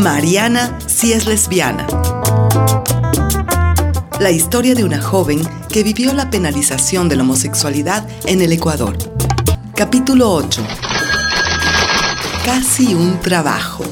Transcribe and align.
Mariana 0.00 0.78
si 0.86 1.12
es 1.12 1.26
lesbiana. 1.26 1.86
La 4.18 4.30
historia 4.30 4.74
de 4.74 4.82
una 4.82 4.98
joven 4.98 5.42
que 5.68 5.82
vivió 5.82 6.14
la 6.14 6.30
penalización 6.30 7.10
de 7.10 7.16
la 7.16 7.22
homosexualidad 7.22 8.08
en 8.24 8.40
el 8.40 8.50
Ecuador. 8.52 8.96
Capítulo 9.76 10.32
8. 10.32 10.62
Casi 12.46 12.94
un 12.94 13.20
trabajo. 13.20 13.84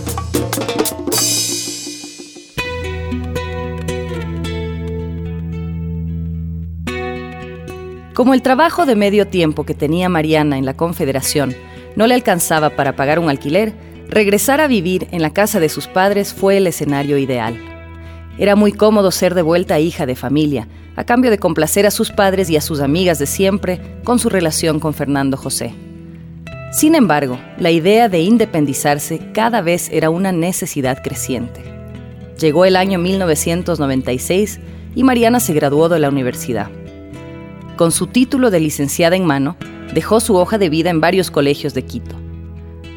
Como 8.14 8.32
el 8.32 8.40
trabajo 8.40 8.86
de 8.86 8.96
medio 8.96 9.28
tiempo 9.28 9.64
que 9.64 9.74
tenía 9.74 10.08
Mariana 10.08 10.56
en 10.56 10.64
la 10.64 10.72
Confederación 10.72 11.54
no 11.96 12.06
le 12.06 12.14
alcanzaba 12.14 12.70
para 12.70 12.96
pagar 12.96 13.18
un 13.18 13.28
alquiler, 13.28 13.87
regresar 14.08 14.60
a 14.60 14.68
vivir 14.68 15.08
en 15.10 15.22
la 15.22 15.32
casa 15.32 15.60
de 15.60 15.68
sus 15.68 15.86
padres 15.86 16.32
fue 16.32 16.56
el 16.56 16.66
escenario 16.66 17.18
ideal. 17.18 17.58
Era 18.38 18.56
muy 18.56 18.72
cómodo 18.72 19.10
ser 19.10 19.34
de 19.34 19.42
vuelta 19.42 19.80
hija 19.80 20.06
de 20.06 20.16
familia, 20.16 20.68
a 20.96 21.04
cambio 21.04 21.30
de 21.30 21.38
complacer 21.38 21.86
a 21.86 21.90
sus 21.90 22.10
padres 22.10 22.50
y 22.50 22.56
a 22.56 22.60
sus 22.60 22.80
amigas 22.80 23.18
de 23.18 23.26
siempre 23.26 23.80
con 24.04 24.18
su 24.18 24.28
relación 24.28 24.80
con 24.80 24.94
Fernando 24.94 25.36
José. 25.36 25.74
Sin 26.72 26.94
embargo, 26.94 27.38
la 27.58 27.70
idea 27.70 28.08
de 28.08 28.20
independizarse 28.20 29.30
cada 29.32 29.62
vez 29.62 29.88
era 29.90 30.10
una 30.10 30.32
necesidad 30.32 31.02
creciente. 31.02 31.62
Llegó 32.38 32.64
el 32.64 32.76
año 32.76 32.98
1996 32.98 34.60
y 34.94 35.02
Mariana 35.02 35.40
se 35.40 35.54
graduó 35.54 35.88
de 35.88 35.98
la 35.98 36.08
universidad. 36.08 36.70
Con 37.76 37.92
su 37.92 38.06
título 38.06 38.50
de 38.50 38.60
licenciada 38.60 39.16
en 39.16 39.24
mano, 39.24 39.56
dejó 39.94 40.20
su 40.20 40.36
hoja 40.36 40.58
de 40.58 40.68
vida 40.68 40.90
en 40.90 41.00
varios 41.00 41.30
colegios 41.30 41.74
de 41.74 41.84
Quito. 41.84 42.16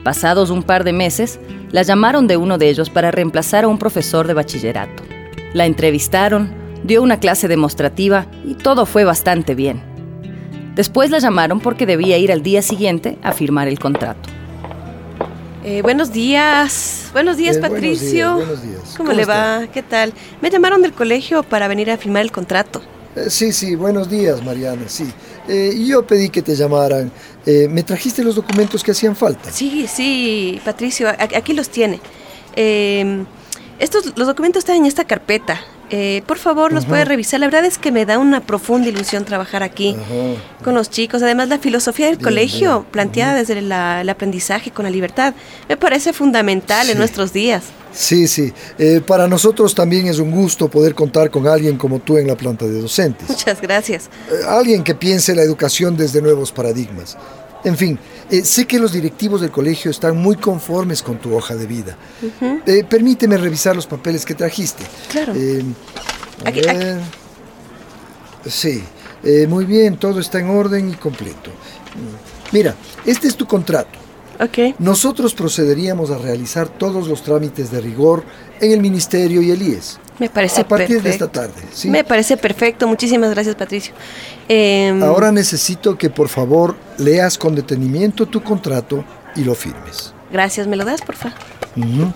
Pasados 0.04 0.50
un 0.50 0.64
par 0.64 0.84
de 0.84 0.94
meses, 0.94 1.40
la 1.72 1.84
llamaron 1.84 2.28
de 2.28 2.38
uno 2.38 2.58
de 2.58 2.70
ellos 2.70 2.90
para 2.90 3.12
reemplazar 3.12 3.64
a 3.66 3.68
un 3.68 3.78
profesor 3.78 4.28
de 4.28 4.34
bachillerato. 4.34 5.04
La 5.54 5.66
entrevistaron, 5.66 6.52
dio 6.84 7.04
una 7.04 7.20
clase 7.20 7.48
demostrativa 7.48 8.26
y 8.46 8.56
todo 8.56 8.86
fue 8.86 9.04
bastante 9.04 9.54
bien. 9.54 9.82
Después 10.76 11.12
la 11.12 11.20
llamaron 11.20 11.60
porque 11.60 11.86
debía 11.86 12.18
ir 12.18 12.32
al 12.32 12.42
día 12.42 12.62
siguiente 12.62 13.18
a 13.22 13.34
firmar 13.34 13.68
el 13.68 13.78
contrato. 13.78 14.30
Eh, 15.64 15.84
buenos 15.84 16.12
días, 16.12 17.10
buenos 17.14 17.38
días 17.38 17.58
Eh, 17.58 17.60
buenos 17.60 17.76
Patricio. 17.76 18.08
días, 18.36 18.48
buenos 18.48 18.64
días. 18.64 18.82
¿Cómo, 18.98 19.10
¿Cómo 19.10 19.12
le 19.14 19.22
está? 19.22 19.60
va? 19.60 19.68
¿Qué 19.68 19.84
tal? 19.84 20.14
Me 20.42 20.50
llamaron 20.50 20.82
del 20.82 20.94
colegio 20.94 21.44
para 21.44 21.68
venir 21.68 21.92
a 21.92 21.98
firmar 21.98 22.24
el 22.24 22.32
contrato. 22.32 22.82
Eh, 23.16 23.30
sí, 23.30 23.52
sí, 23.52 23.76
buenos 23.76 24.10
días, 24.10 24.44
Mariana, 24.44 24.84
sí. 24.88 25.06
Eh, 25.48 25.74
yo 25.86 26.06
pedí 26.06 26.30
que 26.30 26.42
te 26.42 26.56
llamaran. 26.56 27.12
Eh, 27.46 27.68
¿Me 27.70 27.84
trajiste 27.84 28.24
los 28.24 28.36
documentos 28.36 28.84
que 28.84 28.92
hacían 28.92 29.16
falta? 29.16 29.52
Sí, 29.52 29.86
sí, 29.92 30.62
Patricio, 30.64 31.10
aquí 31.10 31.54
los 31.54 31.70
tiene. 31.70 32.00
Eh, 32.56 33.24
estos, 33.80 34.14
los 34.16 34.28
documentos 34.28 34.60
están 34.62 34.78
en 34.78 34.86
esta 34.86 35.04
carpeta. 35.06 35.60
Eh, 35.94 36.24
por 36.26 36.38
favor, 36.38 36.72
los 36.72 36.84
Ajá. 36.84 36.90
puede 36.92 37.04
revisar. 37.06 37.42
La 37.42 37.48
verdad 37.48 37.66
es 37.66 37.78
que 37.78 37.92
me 37.92 38.06
da 38.06 38.18
una 38.18 38.40
profunda 38.40 38.88
ilusión 38.88 39.26
trabajar 39.26 39.62
aquí 39.62 39.94
Ajá. 40.00 40.64
con 40.64 40.74
los 40.74 40.90
chicos. 40.90 41.22
Además, 41.22 41.50
la 41.50 41.58
filosofía 41.58 42.06
del 42.06 42.16
Bien, 42.16 42.24
colegio, 42.24 42.80
bien. 42.80 42.92
planteada 42.92 43.34
desde 43.36 43.62
la- 43.62 44.00
el 44.00 44.10
aprendizaje 44.10 44.72
con 44.72 44.86
la 44.86 44.90
libertad, 44.92 45.34
me 45.68 45.76
parece 45.76 46.14
fundamental 46.14 46.90
en 46.90 46.98
nuestros 46.98 47.34
días. 47.34 47.64
Sí, 47.94 48.28
sí. 48.28 48.54
Eh, 48.80 49.02
para 49.06 49.28
nosotros 49.28 49.76
también 49.76 50.08
es 50.08 50.18
un 50.20 50.32
gusto 50.32 50.70
poder 50.70 50.96
contar 50.96 51.30
con 51.30 51.48
alguien 51.48 51.78
como 51.78 52.00
tú 52.00 52.18
en 52.18 52.28
la 52.28 52.36
planta 52.36 52.66
de 52.66 52.80
docentes. 52.82 53.28
Muchas 53.30 53.62
gracias. 53.62 54.06
Eh, 54.32 54.46
alguien 54.48 54.84
que 54.84 54.96
piense 54.96 55.36
la 55.36 55.42
educación 55.42 55.98
desde 55.98 56.22
nuevos 56.22 56.52
paradigmas. 56.52 57.18
En 57.64 57.78
fin, 57.78 58.00
eh, 58.32 58.44
sé 58.44 58.66
que 58.66 58.80
los 58.80 58.92
directivos 58.94 59.42
del 59.42 59.52
colegio 59.52 59.92
están 59.92 60.18
muy 60.18 60.36
conformes 60.36 61.04
con 61.04 61.18
tu 61.20 61.36
hoja 61.36 61.56
de 61.56 61.68
vida. 61.68 61.96
Permíteme 62.90 63.38
revisar 63.38 63.76
los 63.76 63.86
papeles 63.86 64.26
que 64.26 64.34
trajiste. 64.34 64.84
Claro. 65.12 65.34
A 66.44 66.50
Aquí- 66.50 66.62
ver. 66.62 67.00
Sí, 68.48 68.84
muy 69.48 69.66
bien, 69.66 69.98
todo 69.98 70.20
está 70.20 70.40
en 70.40 70.50
orden 70.50 70.90
y 70.90 70.94
completo. 70.96 71.52
Mm. 71.52 72.54
Mira, 72.56 72.74
este 73.06 73.28
es 73.28 73.36
tu 73.36 73.46
contrato. 73.46 74.00
Ok. 74.42 74.76
Nosotros 74.80 75.34
procederíamos 75.36 76.10
a 76.10 76.18
realizar 76.18 76.68
todos 76.68 77.08
los 77.08 77.22
trámites 77.22 77.72
de 77.72 77.80
rigor 77.80 78.24
en 78.60 78.72
el 78.72 78.80
Ministerio 78.82 79.42
y 79.42 79.52
el 79.52 79.62
IES. 79.62 80.00
Me 80.18 80.30
parece 80.30 80.62
a 80.62 80.68
partir 80.68 80.98
de 80.98 81.04
perfecto. 81.04 81.26
esta 81.26 81.42
tarde. 81.42 81.68
¿sí? 81.74 81.90
Me 81.90 82.04
parece 82.04 82.38
perfecto. 82.38 82.88
Muchísimas 82.88 83.30
gracias, 83.32 83.56
Patricio. 83.56 83.94
Em, 84.48 85.02
Ahora 85.04 85.32
necesito 85.32 85.98
que 85.98 86.10
por 86.10 86.28
favor 86.28 86.76
leas 86.98 87.38
con 87.38 87.56
detenimiento 87.56 88.26
tu 88.28 88.42
contrato 88.44 89.04
y 89.36 89.44
lo 89.44 89.54
firmes. 89.56 90.14
Gracias, 90.32 90.66
¿me 90.68 90.76
lo 90.76 90.86
das, 90.86 91.02
por 91.02 91.16
favor? 91.16 91.38
Ujú. 91.76 92.12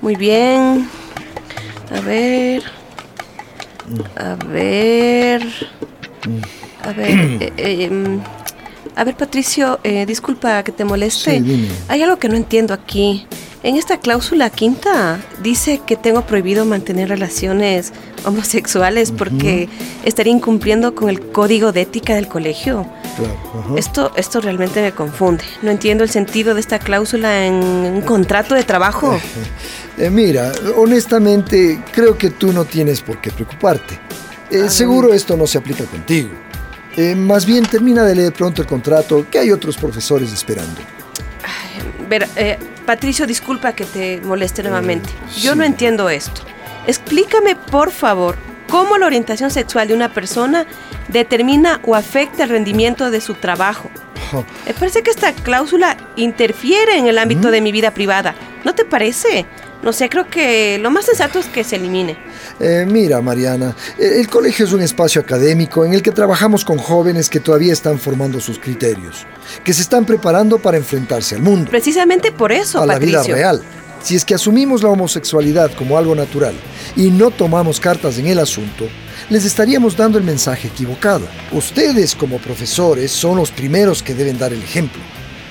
Muy 0.00 0.16
bien. 0.16 0.88
A 1.94 2.00
ver. 2.00 2.62
A 4.16 4.34
ver. 4.46 5.42
A 6.84 6.92
ver. 6.92 7.10
eh, 7.42 7.52
eh, 7.56 7.84
em, 7.84 8.20
a 8.96 9.04
ver, 9.04 9.16
Patricio, 9.16 9.80
eh, 9.84 10.04
disculpa 10.06 10.62
que 10.62 10.72
te 10.72 10.84
moleste. 10.84 11.40
Sí. 11.40 11.68
Hay 11.88 12.02
algo 12.02 12.18
que 12.18 12.28
no 12.28 12.36
entiendo 12.36 12.74
aquí. 12.74 13.26
En 13.64 13.76
esta 13.76 13.98
cláusula 13.98 14.50
quinta 14.50 15.20
dice 15.40 15.80
que 15.86 15.94
tengo 15.96 16.22
prohibido 16.22 16.64
mantener 16.64 17.08
relaciones 17.08 17.92
homosexuales 18.24 19.12
porque 19.12 19.68
estaría 20.04 20.32
incumpliendo 20.32 20.96
con 20.96 21.08
el 21.08 21.20
código 21.20 21.70
de 21.70 21.82
ética 21.82 22.16
del 22.16 22.26
colegio. 22.26 22.86
Claro. 23.16 23.76
Esto, 23.76 24.10
esto 24.16 24.40
realmente 24.40 24.82
me 24.82 24.90
confunde. 24.92 25.44
No 25.62 25.70
entiendo 25.70 26.02
el 26.02 26.10
sentido 26.10 26.54
de 26.54 26.60
esta 26.60 26.80
cláusula 26.80 27.46
en 27.46 27.54
un 27.54 28.00
contrato 28.02 28.54
de 28.54 28.64
trabajo. 28.64 29.16
Eh, 29.98 30.08
mira, 30.08 30.50
honestamente 30.78 31.78
creo 31.92 32.16
que 32.16 32.30
tú 32.30 32.50
no 32.50 32.64
tienes 32.64 33.02
por 33.02 33.20
qué 33.20 33.30
preocuparte. 33.30 33.94
Eh, 34.50 34.62
Ah. 34.66 34.70
seguro 34.70 35.12
esto 35.12 35.36
no 35.36 35.46
se 35.46 35.58
aplica 35.58 35.84
contigo. 35.84 36.30
Eh, 36.96 37.14
más 37.14 37.46
bien 37.46 37.64
termina 37.64 38.04
de 38.04 38.14
leer 38.14 38.32
pronto 38.32 38.62
el 38.62 38.68
contrato, 38.68 39.26
que 39.30 39.38
hay 39.38 39.50
otros 39.50 39.76
profesores 39.76 40.32
esperando. 40.32 40.80
Ver, 42.08 42.28
eh, 42.36 42.58
Patricio, 42.84 43.26
disculpa 43.26 43.72
que 43.72 43.84
te 43.84 44.20
moleste 44.20 44.62
nuevamente. 44.62 45.08
Yo 45.36 45.52
sí. 45.52 45.58
no 45.58 45.64
entiendo 45.64 46.10
esto. 46.10 46.42
Explícame, 46.86 47.56
por 47.56 47.90
favor, 47.90 48.36
cómo 48.68 48.98
la 48.98 49.06
orientación 49.06 49.50
sexual 49.50 49.88
de 49.88 49.94
una 49.94 50.12
persona 50.12 50.66
determina 51.08 51.80
o 51.84 51.94
afecta 51.94 52.44
el 52.44 52.50
rendimiento 52.50 53.10
de 53.10 53.20
su 53.20 53.34
trabajo. 53.34 53.90
Jo, 54.30 54.44
Me 54.66 54.74
parece 54.74 55.02
que 55.02 55.10
esta 55.10 55.32
cláusula 55.32 55.96
interfiere 56.16 56.98
en 56.98 57.06
el 57.06 57.18
ámbito 57.18 57.50
de 57.50 57.60
mi 57.60 57.72
vida 57.72 57.92
privada. 57.92 58.34
¿No 58.64 58.74
te 58.74 58.84
parece? 58.84 59.46
No 59.82 59.92
sé, 59.92 60.08
creo 60.08 60.28
que 60.28 60.78
lo 60.78 60.90
más 60.92 61.06
sensato 61.06 61.40
es 61.40 61.46
que 61.46 61.64
se 61.64 61.76
elimine. 61.76 62.16
Eh, 62.60 62.86
mira, 62.88 63.20
Mariana, 63.20 63.74
eh, 63.98 64.20
el 64.20 64.28
colegio 64.28 64.64
es 64.64 64.72
un 64.72 64.80
espacio 64.80 65.20
académico 65.20 65.84
en 65.84 65.92
el 65.92 66.02
que 66.02 66.12
trabajamos 66.12 66.64
con 66.64 66.78
jóvenes 66.78 67.28
que 67.28 67.40
todavía 67.40 67.72
están 67.72 67.98
formando 67.98 68.40
sus 68.40 68.60
criterios, 68.60 69.26
que 69.64 69.72
se 69.72 69.82
están 69.82 70.04
preparando 70.04 70.58
para 70.58 70.76
enfrentarse 70.76 71.34
al 71.34 71.42
mundo. 71.42 71.68
Precisamente 71.68 72.30
por 72.30 72.52
eso, 72.52 72.80
a 72.80 72.86
la 72.86 72.98
vida 72.98 73.24
real. 73.24 73.60
Si 74.02 74.16
es 74.16 74.24
que 74.24 74.34
asumimos 74.34 74.82
la 74.82 74.88
homosexualidad 74.90 75.72
como 75.74 75.96
algo 75.96 76.14
natural 76.14 76.54
y 76.96 77.10
no 77.10 77.30
tomamos 77.30 77.78
cartas 77.78 78.18
en 78.18 78.26
el 78.26 78.38
asunto, 78.38 78.88
les 79.30 79.44
estaríamos 79.44 79.96
dando 79.96 80.18
el 80.18 80.24
mensaje 80.24 80.68
equivocado. 80.68 81.26
Ustedes 81.52 82.14
como 82.14 82.38
profesores 82.38 83.10
son 83.10 83.36
los 83.36 83.50
primeros 83.50 84.02
que 84.02 84.14
deben 84.14 84.38
dar 84.38 84.52
el 84.52 84.62
ejemplo. 84.62 85.00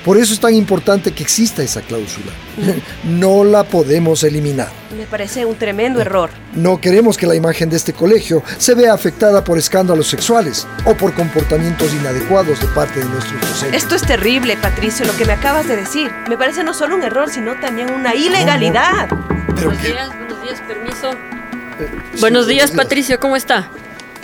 Por 0.06 0.18
eso 0.18 0.34
es 0.34 0.40
tan 0.40 0.56
importante 0.56 1.12
que 1.12 1.22
exista 1.24 1.62
esa 1.62 1.82
cláusula. 1.82 2.32
No 3.04 3.44
la 3.44 3.64
podemos 3.64 4.24
eliminar. 4.24 4.70
Me 4.98 5.06
parece 5.06 5.46
un 5.46 5.56
tremendo 5.56 6.02
error. 6.02 6.30
No 6.54 6.80
queremos 6.82 7.18
que 7.18 7.26
la 7.28 7.36
imagen 7.36 7.70
de 7.70 7.78
este 7.78 7.94
colegio 7.94 8.44
se 8.58 8.74
vea 8.76 8.94
afectada 8.94 9.44
por 9.44 9.58
escándalos 9.58 10.08
sexuales 10.08 10.68
o 10.86 10.96
por 10.96 11.14
comportamientos 11.14 11.94
inadecuados 11.94 12.60
de 12.60 12.68
parte 12.68 13.00
de 13.00 13.06
nuestros 13.06 13.40
docentes. 13.42 13.84
Esto 13.84 13.96
es 13.96 14.02
terrible, 14.04 14.58
Patricio, 14.58 15.06
lo 15.06 15.16
que 15.16 15.26
me 15.26 15.34
acabas 15.34 15.68
de 15.68 15.76
decir. 15.78 16.12
Me 16.30 16.38
parece 16.38 16.64
no 16.64 16.74
solo 16.74 16.96
un 16.96 17.04
error, 17.04 17.30
sino 17.30 17.60
también 17.60 17.92
una 17.92 18.14
ilegalidad. 18.16 19.08
Pero 19.56 19.70
Buenos 19.70 19.78
que- 19.84 19.88
días, 19.94 20.10
buenos 20.18 20.42
días, 20.44 20.62
permiso. 20.68 21.12
eh, 21.12 21.90
sí, 22.16 22.20
buenos 22.22 22.48
días, 22.48 22.72
Patricio, 22.72 23.20
¿cómo 23.20 23.36
está? 23.36 23.70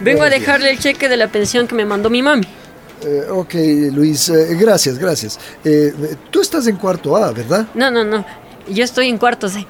Vengo 0.01 0.19
Buenos 0.19 0.35
a 0.37 0.39
dejarle 0.39 0.71
el 0.71 0.79
cheque 0.79 1.09
de 1.09 1.17
la 1.17 1.27
pensión 1.27 1.67
que 1.67 1.75
me 1.75 1.85
mandó 1.85 2.09
mi 2.09 2.21
mami. 2.21 2.47
Eh, 3.03 3.25
ok, 3.29 3.53
Luis, 3.93 4.29
eh, 4.29 4.55
gracias, 4.59 4.97
gracias. 4.97 5.39
Eh, 5.63 5.93
tú 6.31 6.41
estás 6.41 6.67
en 6.67 6.77
cuarto 6.77 7.15
A, 7.15 7.31
¿verdad? 7.31 7.67
No, 7.73 7.91
no, 7.91 8.03
no. 8.03 8.25
Yo 8.69 8.83
estoy 8.83 9.07
en 9.07 9.17
cuarto 9.17 9.49
C. 9.49 9.65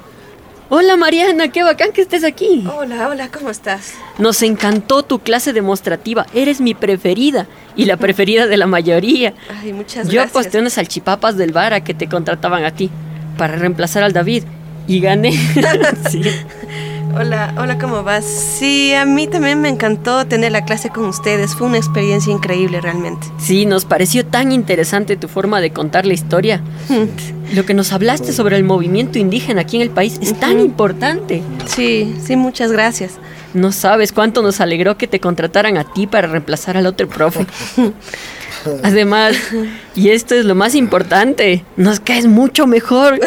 Hola, 0.70 0.96
Mariana, 0.96 1.48
qué 1.48 1.62
bacán 1.62 1.92
que 1.92 2.02
estés 2.02 2.24
aquí. 2.24 2.66
Hola, 2.76 3.08
hola, 3.08 3.28
¿cómo 3.30 3.48
estás? 3.48 3.92
Nos 4.18 4.42
encantó 4.42 5.02
tu 5.02 5.18
clase 5.20 5.54
demostrativa. 5.54 6.26
Eres 6.34 6.60
mi 6.60 6.74
preferida 6.74 7.46
y 7.74 7.86
la 7.86 7.96
preferida 7.96 8.46
de 8.46 8.56
la 8.58 8.66
mayoría. 8.66 9.32
Ay, 9.62 9.72
muchas 9.72 10.08
Yo 10.08 10.14
gracias. 10.14 10.30
aposté 10.30 10.58
unas 10.58 10.74
salchipapas 10.74 11.38
del 11.38 11.52
bar 11.52 11.72
a 11.72 11.82
que 11.82 11.94
te 11.94 12.06
contrataban 12.06 12.64
a 12.64 12.70
ti 12.72 12.90
para 13.38 13.56
reemplazar 13.56 14.02
al 14.02 14.12
David 14.12 14.44
y 14.86 15.00
gané. 15.00 15.32
sí. 16.10 16.22
Hola, 17.20 17.52
hola, 17.58 17.78
¿cómo 17.78 18.04
vas? 18.04 18.24
Sí, 18.24 18.94
a 18.94 19.04
mí 19.04 19.26
también 19.26 19.60
me 19.60 19.68
encantó 19.68 20.24
tener 20.28 20.52
la 20.52 20.64
clase 20.64 20.90
con 20.90 21.04
ustedes. 21.06 21.56
Fue 21.56 21.66
una 21.66 21.76
experiencia 21.76 22.32
increíble 22.32 22.80
realmente. 22.80 23.26
Sí, 23.38 23.66
nos 23.66 23.84
pareció 23.84 24.24
tan 24.24 24.52
interesante 24.52 25.16
tu 25.16 25.26
forma 25.26 25.60
de 25.60 25.72
contar 25.72 26.06
la 26.06 26.14
historia. 26.14 26.62
Lo 27.56 27.66
que 27.66 27.74
nos 27.74 27.92
hablaste 27.92 28.32
sobre 28.32 28.54
el 28.56 28.62
movimiento 28.62 29.18
indígena 29.18 29.62
aquí 29.62 29.74
en 29.74 29.82
el 29.82 29.90
país 29.90 30.20
es 30.22 30.38
tan 30.38 30.60
importante. 30.60 31.42
Sí, 31.66 32.14
sí, 32.24 32.36
muchas 32.36 32.70
gracias. 32.70 33.14
No 33.52 33.72
sabes 33.72 34.12
cuánto 34.12 34.40
nos 34.40 34.60
alegró 34.60 34.96
que 34.96 35.08
te 35.08 35.18
contrataran 35.18 35.76
a 35.76 35.92
ti 35.92 36.06
para 36.06 36.28
reemplazar 36.28 36.76
al 36.76 36.86
otro 36.86 37.08
profe. 37.08 37.46
Además, 38.82 39.36
y 39.94 40.10
esto 40.10 40.34
es 40.34 40.44
lo 40.44 40.54
más 40.54 40.74
importante, 40.74 41.64
nos 41.76 42.00
caes 42.00 42.26
mucho 42.26 42.66
mejor. 42.66 43.18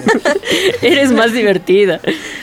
eres 0.82 1.12
más 1.12 1.32
divertida. 1.32 2.00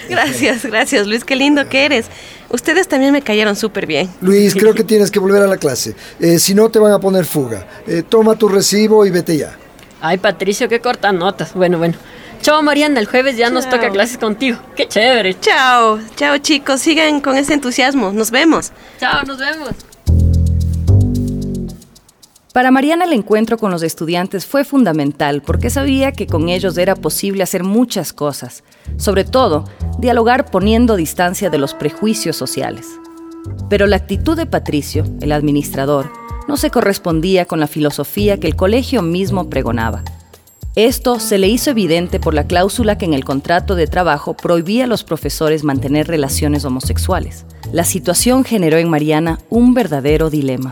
Gracias, 0.09 0.65
gracias, 0.65 1.07
Luis, 1.07 1.23
qué 1.23 1.35
lindo 1.35 1.67
que 1.69 1.85
eres. 1.85 2.07
Ustedes 2.49 2.87
también 2.87 3.11
me 3.11 3.21
cayeron 3.21 3.55
súper 3.55 3.85
bien. 3.85 4.09
Luis, 4.21 4.53
creo 4.53 4.73
que 4.73 4.83
tienes 4.83 5.11
que 5.11 5.19
volver 5.19 5.41
a 5.41 5.47
la 5.47 5.57
clase. 5.57 5.95
Eh, 6.19 6.39
si 6.39 6.53
no, 6.53 6.69
te 6.69 6.79
van 6.79 6.91
a 6.91 6.99
poner 6.99 7.25
fuga. 7.25 7.67
Eh, 7.87 8.03
toma 8.07 8.35
tu 8.35 8.47
recibo 8.47 9.05
y 9.05 9.09
vete 9.09 9.37
ya. 9.37 9.57
Ay, 9.99 10.17
Patricio, 10.17 10.69
qué 10.69 10.79
corta 10.79 11.11
notas. 11.11 11.53
Bueno, 11.53 11.79
bueno. 11.79 11.95
Chao, 12.41 12.61
Mariana. 12.61 12.99
El 12.99 13.07
jueves 13.07 13.37
ya 13.37 13.49
nos 13.49 13.67
toca 13.67 13.89
clases 13.89 14.19
contigo. 14.19 14.59
Qué 14.75 14.87
chévere. 14.87 15.39
Chao, 15.39 15.99
chao, 16.15 16.37
chicos. 16.37 16.81
Sigan 16.81 17.19
con 17.19 17.35
ese 17.35 17.53
entusiasmo. 17.53 18.11
Nos 18.11 18.29
vemos. 18.29 18.71
Chao, 18.99 19.23
nos 19.23 19.39
vemos. 19.39 19.94
Para 22.55 22.71
Mariana 22.71 23.03
el 23.03 23.11
encuentro 23.11 23.57
con 23.57 23.69
los 23.69 23.83
estudiantes 23.83 24.45
fue 24.45 24.63
fundamental 24.63 25.41
porque 25.41 25.69
sabía 25.69 26.13
que 26.13 26.25
con 26.25 26.47
ellos 26.47 26.77
era 26.77 26.95
posible 26.95 27.43
hacer 27.43 27.65
muchas 27.65 28.13
cosas, 28.13 28.63
sobre 28.95 29.25
todo 29.25 29.65
dialogar 29.99 30.49
poniendo 30.49 30.95
distancia 30.95 31.49
de 31.49 31.57
los 31.57 31.73
prejuicios 31.73 32.37
sociales. 32.37 32.87
Pero 33.69 33.87
la 33.87 33.97
actitud 33.97 34.37
de 34.37 34.45
Patricio, 34.45 35.03
el 35.19 35.33
administrador, 35.33 36.09
no 36.47 36.55
se 36.55 36.69
correspondía 36.69 37.43
con 37.43 37.59
la 37.59 37.67
filosofía 37.67 38.39
que 38.39 38.47
el 38.47 38.55
colegio 38.55 39.01
mismo 39.01 39.49
pregonaba. 39.49 40.05
Esto 40.75 41.19
se 41.19 41.37
le 41.37 41.49
hizo 41.49 41.71
evidente 41.71 42.21
por 42.21 42.33
la 42.33 42.47
cláusula 42.47 42.97
que 42.97 43.03
en 43.03 43.13
el 43.13 43.25
contrato 43.25 43.75
de 43.75 43.87
trabajo 43.87 44.33
prohibía 44.33 44.85
a 44.85 44.87
los 44.87 45.03
profesores 45.03 45.65
mantener 45.65 46.07
relaciones 46.07 46.63
homosexuales. 46.63 47.45
La 47.73 47.83
situación 47.83 48.45
generó 48.45 48.77
en 48.77 48.89
Mariana 48.89 49.39
un 49.49 49.73
verdadero 49.73 50.29
dilema. 50.29 50.71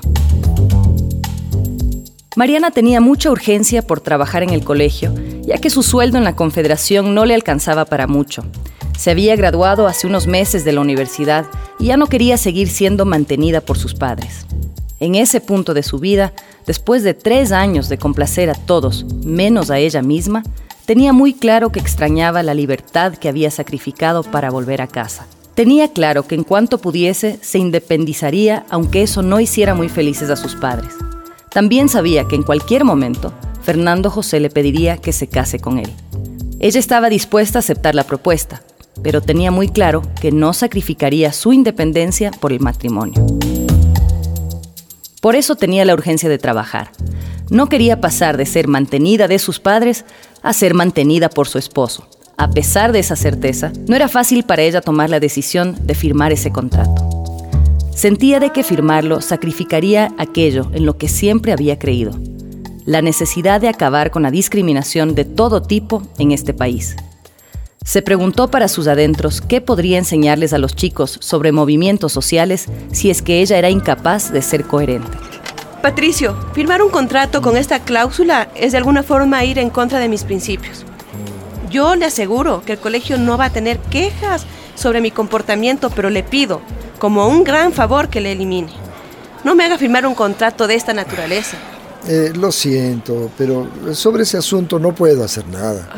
Mariana 2.36 2.72
tenía 2.72 3.00
mucha 3.00 3.30
urgencia 3.30 3.84
por 3.84 4.02
trabajar 4.02 4.42
en 4.42 4.50
el 4.50 4.64
colegio, 4.64 5.14
ya 5.44 5.60
que 5.60 5.70
su 5.70 5.84
sueldo 5.84 6.18
en 6.18 6.24
la 6.24 6.36
Confederación 6.36 7.14
no 7.14 7.26
le 7.26 7.36
alcanzaba 7.36 7.86
para 7.86 8.08
mucho. 8.08 8.44
Se 8.98 9.12
había 9.12 9.36
graduado 9.36 9.86
hace 9.86 10.08
unos 10.08 10.26
meses 10.26 10.66
de 10.66 10.72
la 10.74 10.82
universidad 10.82 11.46
y 11.78 11.86
ya 11.88 11.98
no 11.98 12.08
quería 12.08 12.38
seguir 12.38 12.70
siendo 12.70 13.06
mantenida 13.06 13.62
por 13.62 13.78
sus 13.78 13.94
padres. 13.94 14.48
En 15.00 15.14
ese 15.14 15.42
punto 15.42 15.76
de 15.76 15.84
su 15.84 16.00
vida, 16.00 16.34
después 16.66 17.04
de 17.04 17.14
tres 17.14 17.52
años 17.52 17.88
de 17.88 18.00
complacer 18.00 18.50
a 18.50 18.56
todos, 18.56 19.06
menos 19.24 19.70
a 19.70 19.78
ella 19.78 20.02
misma, 20.02 20.42
tenía 20.86 21.14
muy 21.14 21.34
claro 21.34 21.72
que 21.72 21.80
extrañaba 21.80 22.42
la 22.42 22.56
libertad 22.56 23.14
que 23.14 23.30
había 23.30 23.52
sacrificado 23.52 24.24
para 24.24 24.50
volver 24.50 24.82
a 24.82 24.88
casa. 24.88 25.28
Tenía 25.54 25.90
claro 25.90 26.26
que 26.26 26.34
en 26.34 26.44
cuanto 26.44 26.80
pudiese 26.80 27.38
se 27.44 27.60
independizaría, 27.60 28.66
aunque 28.70 29.04
eso 29.04 29.22
no 29.22 29.40
hiciera 29.40 29.76
muy 29.76 29.88
felices 29.88 30.32
a 30.32 30.36
sus 30.36 30.56
padres. 30.56 30.94
También 31.54 31.88
sabía 31.88 32.28
que 32.28 32.36
en 32.36 32.44
cualquier 32.44 32.84
momento 32.84 33.32
Fernando 33.62 34.10
José 34.10 34.40
le 34.40 34.50
pediría 34.50 34.98
que 34.98 35.14
se 35.14 35.28
case 35.28 35.60
con 35.60 35.78
él. 35.78 35.92
Ella 36.60 36.80
estaba 36.80 37.10
dispuesta 37.10 37.60
a 37.60 37.62
aceptar 37.62 37.94
la 37.94 38.06
propuesta, 38.06 38.64
pero 39.04 39.22
tenía 39.22 39.52
muy 39.52 39.70
claro 39.70 40.02
que 40.20 40.32
no 40.32 40.54
sacrificaría 40.54 41.32
su 41.32 41.54
independencia 41.54 42.32
por 42.32 42.52
el 42.52 42.60
matrimonio. 42.60 43.26
Por 45.22 45.36
eso 45.36 45.56
tenía 45.56 45.86
la 45.86 45.94
urgencia 45.94 46.28
de 46.28 46.38
trabajar. 46.38 46.92
No 47.50 47.70
quería 47.70 48.02
pasar 48.02 48.36
de 48.36 48.46
ser 48.46 48.68
mantenida 48.68 49.28
de 49.28 49.40
sus 49.40 49.60
padres 49.60 50.06
a 50.42 50.54
ser 50.54 50.74
mantenida 50.74 51.30
por 51.30 51.48
su 51.48 51.60
esposo. 51.60 52.08
A 52.36 52.50
pesar 52.50 52.92
de 52.92 53.00
esa 53.00 53.16
certeza, 53.16 53.72
no 53.88 53.96
era 53.96 54.08
fácil 54.08 54.44
para 54.44 54.64
ella 54.64 54.82
tomar 54.82 55.10
la 55.10 55.20
decisión 55.20 55.78
de 55.86 55.94
firmar 55.94 56.32
ese 56.32 56.52
contrato. 56.52 57.13
Sentía 57.96 58.40
de 58.40 58.50
que 58.50 58.64
firmarlo 58.64 59.22
sacrificaría 59.22 60.14
aquello 60.18 60.70
en 60.74 60.86
lo 60.86 60.98
que 60.98 61.08
siempre 61.08 61.54
había 61.54 61.78
creído, 61.78 62.20
la 62.86 63.02
necesidad 63.02 63.62
de 63.62 63.70
acabar 63.70 64.10
con 64.10 64.24
la 64.24 64.32
discriminación 64.32 65.16
de 65.16 65.26
todo 65.26 65.62
tipo 65.62 66.02
en 66.18 66.32
este 66.32 66.54
país. 66.54 66.96
Se 67.86 68.02
preguntó 68.02 68.50
para 68.50 68.68
sus 68.68 68.88
adentros 68.88 69.42
qué 69.42 69.62
podría 69.62 70.00
enseñarles 70.00 70.54
a 70.54 70.58
los 70.58 70.76
chicos 70.76 71.18
sobre 71.22 71.52
movimientos 71.52 72.12
sociales 72.12 72.68
si 72.92 73.10
es 73.10 73.22
que 73.22 73.42
ella 73.42 73.58
era 73.58 73.70
incapaz 73.70 74.32
de 74.32 74.42
ser 74.42 74.66
coherente. 74.66 75.18
Patricio, 75.82 76.36
firmar 76.54 76.82
un 76.82 76.90
contrato 76.90 77.42
con 77.42 77.58
esta 77.58 77.80
cláusula 77.84 78.50
es 78.56 78.72
de 78.72 78.80
alguna 78.80 79.04
forma 79.04 79.46
ir 79.46 79.60
en 79.60 79.70
contra 79.70 80.00
de 80.00 80.10
mis 80.10 80.24
principios. 80.24 80.84
Yo 81.70 81.96
le 81.96 82.06
aseguro 82.06 82.64
que 82.66 82.74
el 82.74 82.80
colegio 82.80 83.18
no 83.18 83.38
va 83.38 83.46
a 83.46 83.54
tener 83.54 83.78
quejas 83.80 84.46
sobre 84.76 85.02
mi 85.02 85.12
comportamiento, 85.12 85.90
pero 85.90 86.10
le 86.10 86.24
pido 86.24 86.62
como 87.04 87.28
un 87.28 87.44
gran 87.44 87.74
favor 87.74 88.08
que 88.08 88.22
le 88.22 88.32
elimine. 88.32 88.72
No 89.44 89.56
me 89.56 89.66
haga 89.66 89.78
firmar 89.78 90.06
un 90.06 90.16
contrato 90.16 90.68
de 90.68 90.76
esta 90.76 90.94
naturaleza. 90.94 91.58
Eh, 92.08 92.32
lo 92.34 92.50
siento, 92.50 93.30
pero 93.38 93.68
sobre 93.94 94.24
ese 94.24 94.38
asunto 94.38 94.80
no 94.80 94.96
puedo 94.96 95.22
hacer 95.22 95.46
nada. 95.48 95.90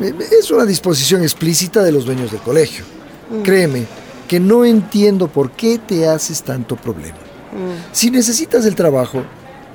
Eh, 0.00 0.14
es 0.38 0.48
una 0.52 0.64
disposición 0.64 1.22
explícita 1.22 1.82
de 1.82 1.90
los 1.90 2.04
dueños 2.04 2.30
del 2.30 2.40
colegio. 2.42 2.84
Mm. 3.28 3.42
Créeme 3.42 3.86
que 4.28 4.38
no 4.38 4.64
entiendo 4.64 5.26
por 5.26 5.50
qué 5.50 5.78
te 5.78 6.06
haces 6.06 6.44
tanto 6.44 6.76
problema. 6.76 7.18
Mm. 7.50 7.90
Si 7.90 8.12
necesitas 8.12 8.64
el 8.66 8.76
trabajo, 8.76 9.24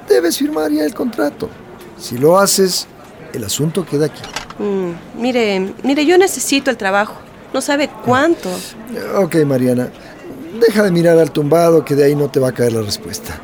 debes 0.07 0.37
firmar 0.37 0.71
ya 0.71 0.85
el 0.85 0.93
contrato. 0.93 1.49
Si 1.99 2.17
lo 2.17 2.39
haces, 2.39 2.87
el 3.33 3.43
asunto 3.43 3.85
queda 3.85 4.05
aquí. 4.05 4.21
Mm. 4.57 5.21
Mire, 5.21 5.73
mire, 5.83 6.05
yo 6.05 6.17
necesito 6.17 6.71
el 6.71 6.77
trabajo. 6.77 7.15
No 7.53 7.59
sabe 7.59 7.89
cuánto. 8.05 8.49
Ok, 9.17 9.35
Mariana. 9.45 9.89
Deja 10.61 10.83
de 10.83 10.91
mirar 10.91 11.17
al 11.17 11.31
tumbado 11.31 11.83
que 11.83 11.95
de 11.95 12.03
ahí 12.03 12.15
no 12.15 12.29
te 12.29 12.39
va 12.39 12.49
a 12.49 12.51
caer 12.51 12.73
la 12.73 12.83
respuesta. 12.83 13.41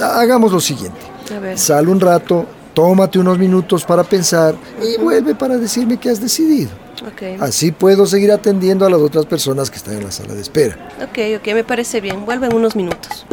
Hagamos 0.00 0.52
lo 0.52 0.60
siguiente. 0.60 0.98
Sal 1.54 1.88
un 1.88 2.00
rato, 2.00 2.46
tómate 2.74 3.18
unos 3.20 3.38
minutos 3.38 3.84
para 3.84 4.02
pensar 4.02 4.56
y 4.82 5.00
vuelve 5.00 5.36
para 5.36 5.56
decirme 5.56 5.98
qué 5.98 6.10
has 6.10 6.20
decidido. 6.20 6.70
Así 7.38 7.70
puedo 7.70 8.06
seguir 8.06 8.32
atendiendo 8.32 8.84
a 8.84 8.90
las 8.90 8.98
otras 8.98 9.26
personas 9.26 9.70
que 9.70 9.76
están 9.76 9.98
en 9.98 10.04
la 10.04 10.10
sala 10.10 10.34
de 10.34 10.40
espera. 10.40 10.88
Ok, 11.00 11.18
ok, 11.38 11.54
me 11.54 11.62
parece 11.62 12.00
bien. 12.00 12.26
Vuelve 12.26 12.48
en 12.48 12.54
unos 12.56 12.74
minutos. 12.74 13.24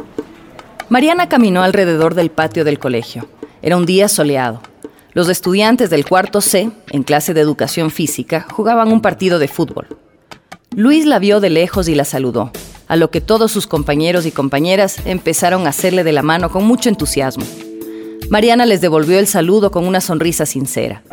Mariana 0.90 1.28
caminó 1.28 1.64
alrededor 1.64 2.14
del 2.14 2.30
patio 2.30 2.64
del 2.64 2.78
colegio. 2.78 3.28
Era 3.64 3.76
un 3.76 3.88
día 3.88 4.08
soleado. 4.08 4.62
Los 5.14 5.30
estudiantes 5.30 5.90
del 5.90 6.06
cuarto 6.06 6.42
C, 6.42 6.70
en 6.92 7.04
clase 7.04 7.34
de 7.34 7.42
educación 7.42 7.90
física, 7.90 8.46
jugaban 8.52 8.92
un 8.92 9.02
partido 9.02 9.40
de 9.40 9.48
fútbol. 9.48 9.88
Luis 10.76 11.08
la 11.08 11.18
vio 11.18 11.40
de 11.40 11.50
lejos 11.50 11.88
y 11.88 11.96
la 11.96 12.06
saludó 12.06 12.52
a 12.88 12.96
lo 12.96 13.10
que 13.12 13.22
todos 13.22 13.52
sus 13.52 13.68
compañeros 13.68 14.26
y 14.26 14.32
compañeras 14.32 14.98
empezaron 15.06 15.66
a 15.66 15.70
hacerle 15.70 16.04
de 16.04 16.12
la 16.12 16.22
mano 16.22 16.52
con 16.52 16.66
mucho 16.66 16.90
entusiasmo. 16.90 17.46
Mariana 18.30 18.66
les 18.66 18.82
devolvió 18.82 19.20
el 19.20 19.28
saludo 19.28 19.72
con 19.72 19.88
una 19.88 20.02
sonrisa 20.02 20.46
sincera. 20.46 21.04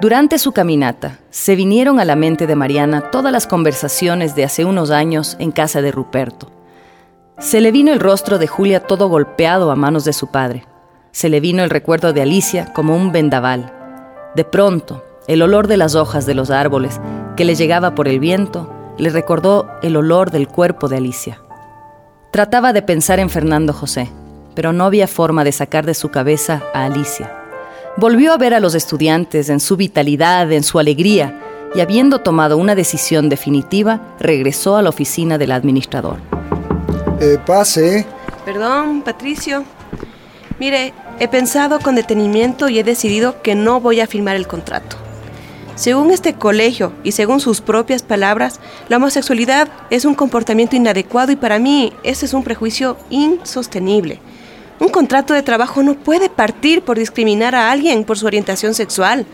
Durante 0.00 0.38
su 0.38 0.52
caminata, 0.52 1.18
se 1.30 1.56
vinieron 1.56 1.98
a 1.98 2.04
la 2.04 2.14
mente 2.14 2.46
de 2.46 2.54
Mariana 2.54 3.10
todas 3.10 3.32
las 3.32 3.48
conversaciones 3.48 4.36
de 4.36 4.44
hace 4.44 4.64
unos 4.64 4.92
años 4.92 5.36
en 5.40 5.50
casa 5.50 5.82
de 5.82 5.90
Ruperto. 5.90 6.52
Se 7.38 7.60
le 7.60 7.72
vino 7.72 7.92
el 7.92 7.98
rostro 7.98 8.38
de 8.38 8.46
Julia 8.46 8.80
todo 8.80 9.08
golpeado 9.08 9.72
a 9.72 9.76
manos 9.76 10.04
de 10.04 10.12
su 10.12 10.28
padre. 10.28 10.66
Se 11.10 11.28
le 11.28 11.40
vino 11.40 11.64
el 11.64 11.70
recuerdo 11.70 12.12
de 12.12 12.22
Alicia 12.22 12.72
como 12.74 12.94
un 12.94 13.10
vendaval. 13.10 13.72
De 14.36 14.44
pronto, 14.44 15.04
el 15.26 15.42
olor 15.42 15.66
de 15.66 15.76
las 15.76 15.96
hojas 15.96 16.26
de 16.26 16.34
los 16.34 16.50
árboles 16.50 17.00
que 17.38 17.44
le 17.44 17.54
llegaba 17.54 17.94
por 17.94 18.08
el 18.08 18.18
viento 18.18 18.68
le 18.98 19.10
recordó 19.10 19.68
el 19.80 19.94
olor 19.96 20.32
del 20.32 20.48
cuerpo 20.48 20.88
de 20.88 20.96
Alicia. 20.96 21.40
Trataba 22.32 22.72
de 22.72 22.82
pensar 22.82 23.20
en 23.20 23.30
Fernando 23.30 23.72
José, 23.72 24.10
pero 24.56 24.72
no 24.72 24.84
había 24.84 25.06
forma 25.06 25.44
de 25.44 25.52
sacar 25.52 25.86
de 25.86 25.94
su 25.94 26.08
cabeza 26.08 26.64
a 26.74 26.86
Alicia. 26.86 27.32
Volvió 27.96 28.32
a 28.32 28.38
ver 28.38 28.54
a 28.54 28.60
los 28.60 28.74
estudiantes 28.74 29.50
en 29.50 29.60
su 29.60 29.76
vitalidad, 29.76 30.50
en 30.50 30.64
su 30.64 30.80
alegría, 30.80 31.40
y 31.76 31.80
habiendo 31.80 32.22
tomado 32.22 32.56
una 32.56 32.74
decisión 32.74 33.28
definitiva, 33.28 34.00
regresó 34.18 34.76
a 34.76 34.82
la 34.82 34.88
oficina 34.88 35.38
del 35.38 35.52
administrador. 35.52 36.16
Eh, 37.20 37.38
pase. 37.46 38.04
Perdón, 38.44 39.02
Patricio. 39.02 39.62
Mire, 40.58 40.92
he 41.20 41.28
pensado 41.28 41.78
con 41.78 41.94
detenimiento 41.94 42.68
y 42.68 42.80
he 42.80 42.84
decidido 42.84 43.42
que 43.42 43.54
no 43.54 43.80
voy 43.80 44.00
a 44.00 44.08
firmar 44.08 44.34
el 44.34 44.48
contrato. 44.48 44.96
Según 45.78 46.10
este 46.10 46.34
colegio 46.34 46.92
y 47.04 47.12
según 47.12 47.38
sus 47.38 47.60
propias 47.60 48.02
palabras, 48.02 48.58
la 48.88 48.96
homosexualidad 48.96 49.68
es 49.90 50.04
un 50.04 50.16
comportamiento 50.16 50.74
inadecuado 50.74 51.30
y 51.30 51.36
para 51.36 51.60
mí 51.60 51.92
ese 52.02 52.26
es 52.26 52.34
un 52.34 52.42
prejuicio 52.42 52.96
insostenible. 53.10 54.18
Un 54.80 54.88
contrato 54.88 55.34
de 55.34 55.44
trabajo 55.44 55.84
no 55.84 55.94
puede 55.94 56.30
partir 56.30 56.82
por 56.82 56.98
discriminar 56.98 57.54
a 57.54 57.70
alguien 57.70 58.02
por 58.02 58.18
su 58.18 58.26
orientación 58.26 58.74
sexual. 58.74 59.24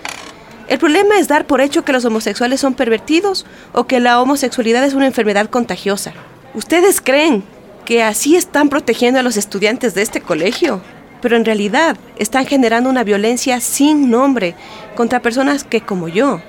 El 0.68 0.78
problema 0.78 1.18
es 1.18 1.28
dar 1.28 1.46
por 1.46 1.62
hecho 1.62 1.82
que 1.82 1.94
los 1.94 2.04
homosexuales 2.04 2.60
son 2.60 2.74
pervertidos 2.74 3.46
o 3.72 3.86
que 3.86 3.98
la 3.98 4.20
homosexualidad 4.20 4.84
es 4.84 4.92
una 4.92 5.06
enfermedad 5.06 5.48
contagiosa. 5.48 6.12
¿Ustedes 6.52 7.00
creen 7.00 7.42
que 7.86 8.02
así 8.02 8.36
están 8.36 8.68
protegiendo 8.68 9.18
a 9.18 9.22
los 9.22 9.38
estudiantes 9.38 9.94
de 9.94 10.02
este 10.02 10.20
colegio? 10.20 10.82
Pero 11.24 11.38
en 11.38 11.46
realidad 11.46 11.96
están 12.18 12.44
generando 12.44 12.90
una 12.90 13.02
violencia 13.02 13.58
sin 13.58 14.10
nombre 14.10 14.54
contra 14.94 15.22
personas 15.22 15.64
que 15.64 15.80
como 15.80 16.06
yo, 16.08 16.42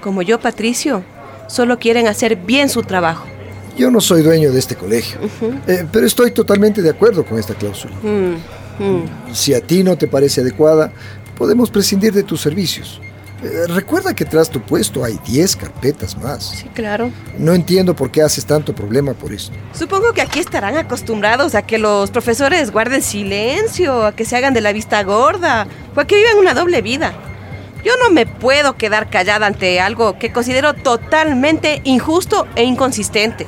como 0.00 0.22
yo 0.22 0.40
Patricio, 0.40 1.04
solo 1.46 1.78
quieren 1.78 2.08
hacer 2.08 2.36
bien 2.36 2.70
su 2.70 2.84
trabajo. 2.84 3.26
Yo 3.76 3.90
no 3.90 4.00
soy 4.00 4.22
dueño 4.22 4.50
de 4.50 4.60
este 4.60 4.76
colegio, 4.76 5.20
eh, 5.66 5.84
pero 5.92 6.06
estoy 6.06 6.30
totalmente 6.30 6.80
de 6.80 6.88
acuerdo 6.88 7.22
con 7.22 7.38
esta 7.38 7.52
cláusula. 7.52 7.94
Mm, 8.02 8.82
mm. 8.82 9.34
Si 9.34 9.52
a 9.52 9.60
ti 9.60 9.84
no 9.84 9.94
te 9.98 10.08
parece 10.08 10.40
adecuada, 10.40 10.90
podemos 11.36 11.70
prescindir 11.70 12.14
de 12.14 12.22
tus 12.22 12.40
servicios. 12.40 12.98
Eh, 13.42 13.66
recuerda 13.68 14.14
que 14.14 14.24
tras 14.24 14.48
tu 14.48 14.60
puesto 14.60 15.04
hay 15.04 15.18
10 15.26 15.56
carpetas 15.56 16.16
más. 16.16 16.50
Sí, 16.56 16.68
claro. 16.74 17.10
No 17.38 17.54
entiendo 17.54 17.96
por 17.96 18.10
qué 18.10 18.22
haces 18.22 18.46
tanto 18.46 18.74
problema 18.74 19.14
por 19.14 19.32
esto. 19.32 19.56
Supongo 19.72 20.12
que 20.12 20.22
aquí 20.22 20.38
estarán 20.38 20.76
acostumbrados 20.76 21.54
a 21.54 21.62
que 21.62 21.78
los 21.78 22.10
profesores 22.10 22.70
guarden 22.70 23.02
silencio, 23.02 24.06
a 24.06 24.14
que 24.14 24.24
se 24.24 24.36
hagan 24.36 24.54
de 24.54 24.60
la 24.60 24.72
vista 24.72 25.02
gorda, 25.02 25.66
o 25.96 26.00
a 26.00 26.06
que 26.06 26.16
vivan 26.16 26.38
una 26.38 26.54
doble 26.54 26.82
vida. 26.82 27.14
Yo 27.84 27.92
no 28.00 28.10
me 28.10 28.26
puedo 28.26 28.76
quedar 28.76 29.10
callada 29.10 29.46
ante 29.46 29.80
algo 29.80 30.18
que 30.18 30.32
considero 30.32 30.74
totalmente 30.74 31.80
injusto 31.82 32.46
e 32.54 32.62
inconsistente. 32.62 33.46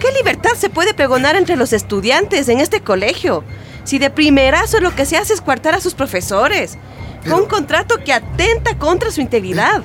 ¿Qué 0.00 0.10
libertad 0.12 0.50
se 0.56 0.68
puede 0.68 0.94
pregonar 0.94 1.36
entre 1.36 1.56
los 1.56 1.72
estudiantes 1.72 2.48
en 2.48 2.58
este 2.58 2.80
colegio? 2.80 3.44
Si 3.84 3.98
de 3.98 4.10
primerazo 4.10 4.80
lo 4.80 4.94
que 4.94 5.06
se 5.06 5.16
hace 5.16 5.32
es 5.32 5.40
coartar 5.40 5.74
a 5.74 5.80
sus 5.80 5.94
profesores, 5.94 6.76
un 7.26 7.46
contrato 7.46 7.96
que 8.04 8.12
atenta 8.12 8.78
contra 8.78 9.10
su 9.10 9.20
integridad. 9.20 9.82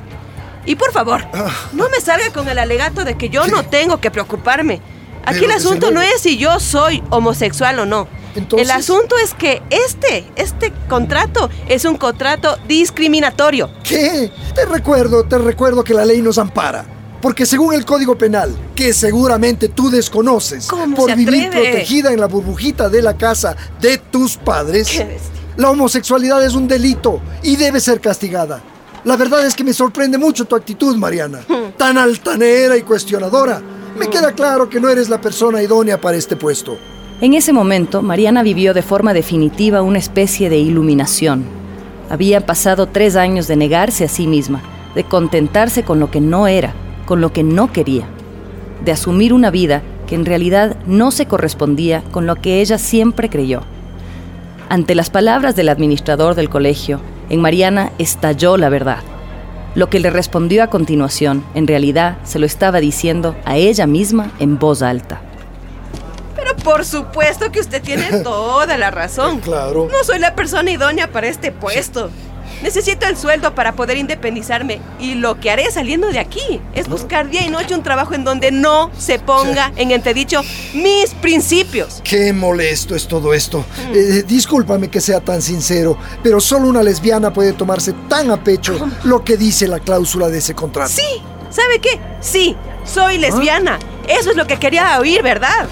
Y 0.65 0.75
por 0.75 0.91
favor, 0.91 1.25
Ah. 1.33 1.49
no 1.73 1.89
me 1.89 1.99
salga 1.99 2.31
con 2.31 2.47
el 2.47 2.57
alegato 2.57 3.03
de 3.03 3.15
que 3.17 3.29
yo 3.29 3.43
¿Qué? 3.43 3.51
no 3.51 3.63
tengo 3.65 3.99
que 3.99 4.11
preocuparme. 4.11 4.81
Aquí 5.25 5.39
Pero 5.39 5.51
el 5.51 5.57
asunto 5.57 5.91
no 5.91 6.01
es 6.01 6.21
si 6.21 6.37
yo 6.37 6.59
soy 6.59 7.03
homosexual 7.09 7.79
o 7.79 7.85
no. 7.85 8.07
Entonces- 8.35 8.67
El 8.67 8.71
asunto 8.75 9.15
es 9.17 9.33
que 9.33 9.61
este, 9.69 10.25
este 10.35 10.73
contrato 10.89 11.49
es 11.67 11.85
un 11.85 11.97
contrato 11.97 12.57
discriminatorio. 12.67 13.69
¿Qué? 13.83 14.31
Te 14.55 14.65
recuerdo, 14.65 15.23
te 15.23 15.37
recuerdo 15.37 15.83
que 15.83 15.93
la 15.93 16.03
ley 16.05 16.21
nos 16.21 16.37
ampara. 16.37 16.85
Porque 17.21 17.45
según 17.45 17.73
el 17.73 17.85
Código 17.85 18.17
Penal, 18.17 18.53
que 18.75 18.91
seguramente 18.91 19.69
tú 19.69 19.89
desconoces, 19.89 20.67
¿Cómo 20.67 20.95
por 20.95 21.15
vivir 21.15 21.49
protegida 21.51 22.11
en 22.11 22.19
la 22.19 22.27
burbujita 22.27 22.89
de 22.89 23.01
la 23.01 23.15
casa 23.15 23.55
de 23.79 23.97
tus 23.97 24.35
padres, 24.35 24.89
Qué. 24.89 25.17
La 25.57 25.69
homosexualidad 25.69 26.43
es 26.43 26.55
un 26.55 26.67
delito 26.67 27.21
y 27.43 27.55
debe 27.55 27.79
ser 27.79 28.01
castigada. 28.01 28.61
La 29.03 29.17
verdad 29.17 29.45
es 29.45 29.53
que 29.53 29.63
me 29.63 29.73
sorprende 29.73 30.17
mucho 30.17 30.45
tu 30.45 30.55
actitud, 30.55 30.95
Mariana. 30.95 31.41
Hmm. 31.47 31.73
Tan 31.77 31.97
altanera 31.97 32.77
y 32.77 32.83
cuestionadora. 32.83 33.61
Me 33.97 34.07
queda 34.07 34.31
claro 34.31 34.69
que 34.69 34.79
no 34.79 34.89
eres 34.89 35.09
la 35.09 35.21
persona 35.21 35.61
idónea 35.61 35.99
para 35.99 36.17
este 36.17 36.35
puesto. 36.35 36.77
En 37.21 37.33
ese 37.33 37.53
momento, 37.53 38.01
Mariana 38.01 38.41
vivió 38.43 38.73
de 38.73 38.81
forma 38.81 39.13
definitiva 39.13 39.81
una 39.81 39.99
especie 39.99 40.49
de 40.49 40.57
iluminación. 40.57 41.43
Había 42.09 42.45
pasado 42.45 42.87
tres 42.87 43.15
años 43.15 43.47
de 43.47 43.55
negarse 43.55 44.05
a 44.05 44.09
sí 44.09 44.25
misma, 44.25 44.61
de 44.95 45.03
contentarse 45.03 45.83
con 45.83 45.99
lo 45.99 46.09
que 46.09 46.21
no 46.21 46.47
era, 46.47 46.73
con 47.05 47.21
lo 47.21 47.31
que 47.31 47.43
no 47.43 47.71
quería, 47.71 48.07
de 48.83 48.91
asumir 48.91 49.33
una 49.33 49.51
vida 49.51 49.83
que 50.07 50.15
en 50.15 50.25
realidad 50.25 50.77
no 50.85 51.11
se 51.11 51.25
correspondía 51.25 52.03
con 52.11 52.25
lo 52.25 52.35
que 52.35 52.61
ella 52.61 52.77
siempre 52.77 53.29
creyó. 53.29 53.61
Ante 54.69 54.95
las 54.95 55.09
palabras 55.09 55.55
del 55.55 55.69
administrador 55.69 56.35
del 56.35 56.49
colegio, 56.49 56.99
en 57.29 57.41
Mariana 57.41 57.91
estalló 57.99 58.57
la 58.57 58.69
verdad. 58.69 58.99
Lo 59.75 59.89
que 59.89 59.99
le 59.99 60.09
respondió 60.09 60.63
a 60.63 60.67
continuación, 60.67 61.43
en 61.55 61.67
realidad, 61.67 62.17
se 62.23 62.39
lo 62.39 62.45
estaba 62.45 62.79
diciendo 62.79 63.35
a 63.45 63.57
ella 63.57 63.87
misma 63.87 64.31
en 64.39 64.59
voz 64.59 64.81
alta. 64.81 65.21
Pero 66.35 66.55
por 66.57 66.85
supuesto 66.85 67.51
que 67.51 67.59
usted 67.59 67.81
tiene 67.81 68.19
toda 68.23 68.77
la 68.77 68.91
razón. 68.91 69.39
Claro. 69.39 69.87
No 69.91 70.03
soy 70.03 70.19
la 70.19 70.35
persona 70.35 70.71
idónea 70.71 71.11
para 71.11 71.27
este 71.27 71.51
puesto. 71.51 72.09
Necesito 72.61 73.07
el 73.07 73.17
sueldo 73.17 73.55
para 73.55 73.73
poder 73.73 73.97
independizarme 73.97 74.79
y 74.99 75.15
lo 75.15 75.39
que 75.39 75.51
haré 75.51 75.69
saliendo 75.71 76.07
de 76.07 76.19
aquí 76.19 76.61
es 76.75 76.87
buscar 76.87 77.29
día 77.29 77.45
y 77.45 77.49
noche 77.49 77.75
un 77.75 77.83
trabajo 77.83 78.13
en 78.13 78.23
donde 78.23 78.51
no 78.51 78.91
se 78.97 79.19
ponga 79.19 79.71
en 79.75 79.91
entredicho 79.91 80.41
mis 80.73 81.13
principios. 81.15 82.01
Qué 82.03 82.33
molesto 82.33 82.95
es 82.95 83.07
todo 83.07 83.33
esto. 83.33 83.59
Hmm. 83.59 83.91
Eh, 83.93 84.23
discúlpame 84.23 84.89
que 84.89 85.01
sea 85.01 85.19
tan 85.19 85.41
sincero, 85.41 85.97
pero 86.21 86.39
solo 86.39 86.67
una 86.67 86.83
lesbiana 86.83 87.33
puede 87.33 87.53
tomarse 87.53 87.93
tan 88.07 88.31
a 88.31 88.43
pecho 88.43 88.75
lo 89.03 89.23
que 89.23 89.37
dice 89.37 89.67
la 89.67 89.79
cláusula 89.79 90.29
de 90.29 90.37
ese 90.37 90.53
contrato. 90.53 90.91
Sí, 90.93 91.21
¿sabe 91.49 91.79
qué? 91.79 91.99
Sí, 92.21 92.55
soy 92.85 93.17
lesbiana. 93.17 93.79
Eso 94.07 94.31
es 94.31 94.35
lo 94.35 94.47
que 94.47 94.57
quería 94.57 94.99
oír, 94.99 95.21
¿verdad? 95.23 95.67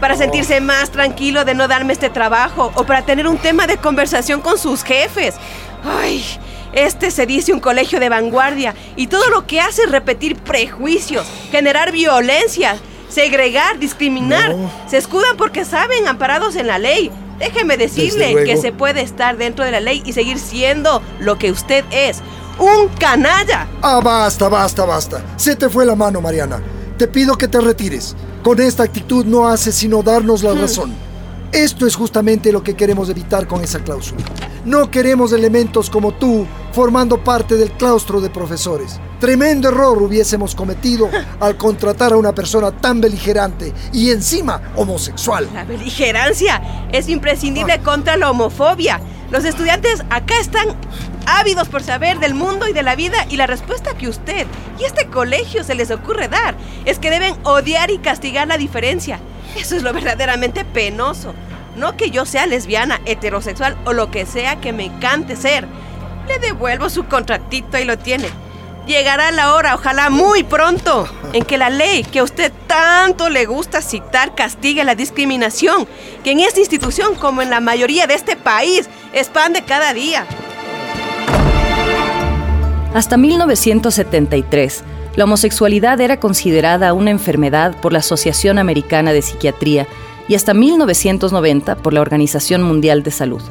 Para 0.00 0.16
sentirse 0.16 0.60
más 0.60 0.90
tranquilo 0.90 1.44
de 1.44 1.54
no 1.54 1.68
darme 1.68 1.92
este 1.92 2.10
trabajo 2.10 2.72
o 2.74 2.84
para 2.84 3.02
tener 3.02 3.26
un 3.26 3.38
tema 3.38 3.66
de 3.66 3.76
conversación 3.76 4.40
con 4.40 4.58
sus 4.58 4.82
jefes. 4.82 5.34
Ay, 5.84 6.24
este 6.72 7.10
se 7.10 7.26
dice 7.26 7.52
un 7.52 7.60
colegio 7.60 8.00
de 8.00 8.08
vanguardia 8.08 8.74
y 8.96 9.08
todo 9.08 9.28
lo 9.30 9.46
que 9.46 9.60
hace 9.60 9.82
es 9.82 9.90
repetir 9.90 10.36
prejuicios, 10.36 11.26
generar 11.50 11.92
violencia, 11.92 12.76
segregar, 13.08 13.78
discriminar. 13.78 14.54
No. 14.54 14.70
Se 14.88 14.96
escudan 14.96 15.36
porque 15.36 15.64
saben, 15.64 16.08
amparados 16.08 16.56
en 16.56 16.66
la 16.66 16.78
ley. 16.78 17.10
Déjeme 17.38 17.76
decirle 17.76 18.44
que 18.44 18.56
se 18.56 18.72
puede 18.72 19.02
estar 19.02 19.36
dentro 19.36 19.64
de 19.64 19.72
la 19.72 19.80
ley 19.80 20.02
y 20.06 20.12
seguir 20.12 20.38
siendo 20.38 21.02
lo 21.18 21.38
que 21.38 21.50
usted 21.50 21.84
es, 21.90 22.20
un 22.58 22.88
canalla. 22.88 23.66
Ah, 23.82 24.00
basta, 24.02 24.48
basta, 24.48 24.84
basta. 24.84 25.24
Se 25.36 25.56
te 25.56 25.68
fue 25.68 25.84
la 25.84 25.96
mano, 25.96 26.20
Mariana. 26.20 26.62
Te 26.96 27.08
pido 27.08 27.36
que 27.36 27.48
te 27.48 27.60
retires. 27.60 28.14
Con 28.42 28.60
esta 28.60 28.84
actitud 28.84 29.24
no 29.24 29.48
haces 29.48 29.74
sino 29.74 30.02
darnos 30.02 30.42
la 30.42 30.54
razón. 30.54 30.94
Esto 31.50 31.86
es 31.86 31.96
justamente 31.96 32.52
lo 32.52 32.62
que 32.62 32.74
queremos 32.74 33.10
evitar 33.10 33.46
con 33.46 33.62
esa 33.62 33.80
cláusula. 33.80 34.22
No 34.64 34.92
queremos 34.92 35.32
elementos 35.32 35.90
como 35.90 36.12
tú 36.12 36.46
formando 36.72 37.22
parte 37.24 37.56
del 37.56 37.72
claustro 37.72 38.20
de 38.20 38.30
profesores. 38.30 39.00
Tremendo 39.18 39.68
error 39.68 40.00
hubiésemos 40.00 40.54
cometido 40.54 41.10
al 41.40 41.56
contratar 41.56 42.12
a 42.12 42.16
una 42.16 42.32
persona 42.32 42.70
tan 42.70 43.00
beligerante 43.00 43.72
y 43.92 44.12
encima 44.12 44.72
homosexual. 44.76 45.48
La 45.52 45.64
beligerancia 45.64 46.62
es 46.92 47.08
imprescindible 47.08 47.80
contra 47.80 48.16
la 48.16 48.30
homofobia. 48.30 49.00
Los 49.32 49.44
estudiantes 49.44 50.04
acá 50.10 50.38
están 50.40 50.76
ávidos 51.26 51.66
por 51.66 51.82
saber 51.82 52.20
del 52.20 52.34
mundo 52.34 52.68
y 52.68 52.72
de 52.72 52.84
la 52.84 52.94
vida 52.94 53.26
y 53.28 53.38
la 53.38 53.48
respuesta 53.48 53.94
que 53.94 54.08
usted 54.08 54.46
y 54.78 54.84
este 54.84 55.06
colegio 55.06 55.64
se 55.64 55.74
les 55.74 55.90
ocurre 55.90 56.28
dar 56.28 56.54
es 56.84 57.00
que 57.00 57.10
deben 57.10 57.34
odiar 57.42 57.90
y 57.90 57.98
castigar 57.98 58.46
la 58.46 58.58
diferencia. 58.58 59.18
Eso 59.56 59.74
es 59.74 59.82
lo 59.82 59.92
verdaderamente 59.92 60.64
penoso. 60.64 61.34
No 61.76 61.96
que 61.96 62.10
yo 62.10 62.26
sea 62.26 62.46
lesbiana, 62.46 63.00
heterosexual 63.06 63.76
o 63.84 63.92
lo 63.92 64.10
que 64.10 64.26
sea 64.26 64.60
que 64.60 64.72
me 64.72 64.84
encante 64.84 65.36
ser. 65.36 65.66
Le 66.28 66.38
devuelvo 66.38 66.90
su 66.90 67.04
contratito 67.04 67.78
y 67.78 67.84
lo 67.84 67.98
tiene. 67.98 68.28
Llegará 68.86 69.30
la 69.30 69.54
hora, 69.54 69.76
ojalá 69.76 70.10
muy 70.10 70.42
pronto, 70.42 71.06
en 71.32 71.44
que 71.44 71.56
la 71.56 71.70
ley 71.70 72.02
que 72.02 72.18
a 72.18 72.24
usted 72.24 72.52
tanto 72.66 73.28
le 73.28 73.46
gusta 73.46 73.80
citar 73.80 74.34
castigue 74.34 74.82
la 74.82 74.96
discriminación, 74.96 75.86
que 76.24 76.32
en 76.32 76.40
esta 76.40 76.58
institución, 76.58 77.14
como 77.14 77.42
en 77.42 77.50
la 77.50 77.60
mayoría 77.60 78.08
de 78.08 78.14
este 78.14 78.34
país, 78.34 78.90
expande 79.12 79.62
cada 79.62 79.94
día. 79.94 80.26
Hasta 82.92 83.16
1973, 83.16 84.82
la 85.14 85.24
homosexualidad 85.24 86.00
era 86.00 86.18
considerada 86.18 86.92
una 86.92 87.10
enfermedad 87.10 87.80
por 87.80 87.92
la 87.92 88.00
Asociación 88.00 88.58
Americana 88.58 89.12
de 89.12 89.22
Psiquiatría 89.22 89.86
y 90.32 90.34
hasta 90.34 90.54
1990 90.54 91.76
por 91.76 91.92
la 91.92 92.00
Organización 92.00 92.62
Mundial 92.62 93.02
de 93.02 93.10
Salud. 93.10 93.42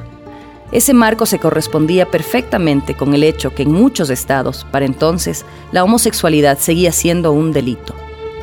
Ese 0.71 0.95
marco 0.95 1.27
se 1.27 1.37
correspondía 1.37 2.07
perfectamente 2.07 2.95
con 2.95 3.13
el 3.13 3.23
hecho 3.23 3.53
que 3.53 3.61
en 3.61 3.71
muchos 3.71 4.09
estados, 4.09 4.65
para 4.71 4.87
entonces, 4.87 5.45
la 5.71 5.83
homosexualidad 5.83 6.57
seguía 6.57 6.91
siendo 6.91 7.33
un 7.33 7.53
delito. 7.53 7.93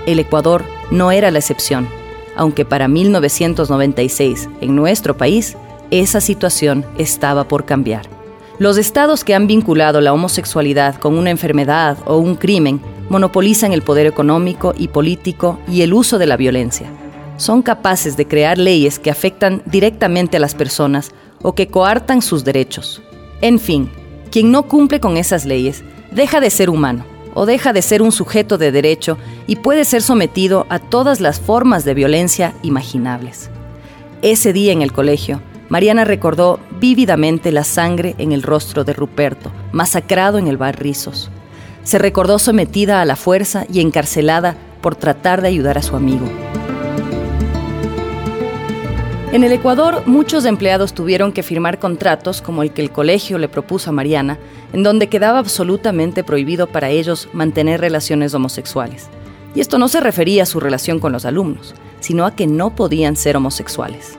El 0.06 0.20
Ecuador 0.20 0.62
no 0.92 1.10
era 1.10 1.32
la 1.32 1.40
excepción, 1.40 1.88
aunque 2.36 2.64
para 2.64 2.86
1996, 2.86 4.48
en 4.60 4.76
nuestro 4.76 5.16
país, 5.16 5.56
esa 5.90 6.20
situación 6.20 6.86
estaba 6.96 7.42
por 7.48 7.64
cambiar. 7.64 8.08
Los 8.60 8.78
estados 8.78 9.24
que 9.24 9.34
han 9.34 9.48
vinculado 9.48 10.00
la 10.00 10.12
homosexualidad 10.12 10.94
con 11.00 11.18
una 11.18 11.30
enfermedad 11.30 11.98
o 12.04 12.18
un 12.18 12.36
crimen 12.36 12.80
monopolizan 13.08 13.72
el 13.72 13.82
poder 13.82 14.06
económico 14.06 14.74
y 14.78 14.86
político 14.86 15.58
y 15.66 15.82
el 15.82 15.92
uso 15.92 16.18
de 16.18 16.26
la 16.26 16.36
violencia. 16.36 16.88
Son 17.38 17.62
capaces 17.62 18.16
de 18.16 18.26
crear 18.26 18.58
leyes 18.58 18.98
que 18.98 19.12
afectan 19.12 19.62
directamente 19.64 20.36
a 20.36 20.40
las 20.40 20.56
personas 20.56 21.12
o 21.40 21.54
que 21.54 21.68
coartan 21.68 22.20
sus 22.20 22.44
derechos. 22.44 23.00
En 23.40 23.60
fin, 23.60 23.90
quien 24.32 24.50
no 24.50 24.64
cumple 24.64 24.98
con 24.98 25.16
esas 25.16 25.44
leyes 25.44 25.84
deja 26.10 26.40
de 26.40 26.50
ser 26.50 26.68
humano 26.68 27.04
o 27.34 27.46
deja 27.46 27.72
de 27.72 27.80
ser 27.80 28.02
un 28.02 28.10
sujeto 28.10 28.58
de 28.58 28.72
derecho 28.72 29.18
y 29.46 29.54
puede 29.54 29.84
ser 29.84 30.02
sometido 30.02 30.66
a 30.68 30.80
todas 30.80 31.20
las 31.20 31.38
formas 31.38 31.84
de 31.84 31.94
violencia 31.94 32.54
imaginables. 32.62 33.50
Ese 34.20 34.52
día 34.52 34.72
en 34.72 34.82
el 34.82 34.92
colegio, 34.92 35.40
Mariana 35.68 36.04
recordó 36.04 36.58
vívidamente 36.80 37.52
la 37.52 37.62
sangre 37.62 38.16
en 38.18 38.32
el 38.32 38.42
rostro 38.42 38.82
de 38.82 38.94
Ruperto, 38.94 39.52
masacrado 39.70 40.38
en 40.38 40.48
el 40.48 40.56
bar 40.56 40.80
Rizos. 40.80 41.30
Se 41.84 41.98
recordó 41.98 42.40
sometida 42.40 43.00
a 43.00 43.04
la 43.04 43.14
fuerza 43.14 43.64
y 43.72 43.80
encarcelada 43.80 44.56
por 44.80 44.96
tratar 44.96 45.40
de 45.40 45.48
ayudar 45.48 45.78
a 45.78 45.82
su 45.82 45.94
amigo. 45.94 46.26
En 49.30 49.44
el 49.44 49.52
Ecuador, 49.52 50.04
muchos 50.06 50.46
empleados 50.46 50.94
tuvieron 50.94 51.32
que 51.32 51.42
firmar 51.42 51.78
contratos 51.78 52.40
como 52.40 52.62
el 52.62 52.72
que 52.72 52.80
el 52.80 52.90
colegio 52.90 53.36
le 53.36 53.46
propuso 53.46 53.90
a 53.90 53.92
Mariana, 53.92 54.38
en 54.72 54.82
donde 54.82 55.10
quedaba 55.10 55.38
absolutamente 55.38 56.24
prohibido 56.24 56.66
para 56.66 56.88
ellos 56.88 57.28
mantener 57.34 57.78
relaciones 57.78 58.32
homosexuales. 58.32 59.10
Y 59.54 59.60
esto 59.60 59.78
no 59.78 59.88
se 59.88 60.00
refería 60.00 60.44
a 60.44 60.46
su 60.46 60.60
relación 60.60 60.98
con 60.98 61.12
los 61.12 61.26
alumnos, 61.26 61.74
sino 62.00 62.24
a 62.24 62.34
que 62.34 62.46
no 62.46 62.74
podían 62.74 63.16
ser 63.16 63.36
homosexuales. 63.36 64.16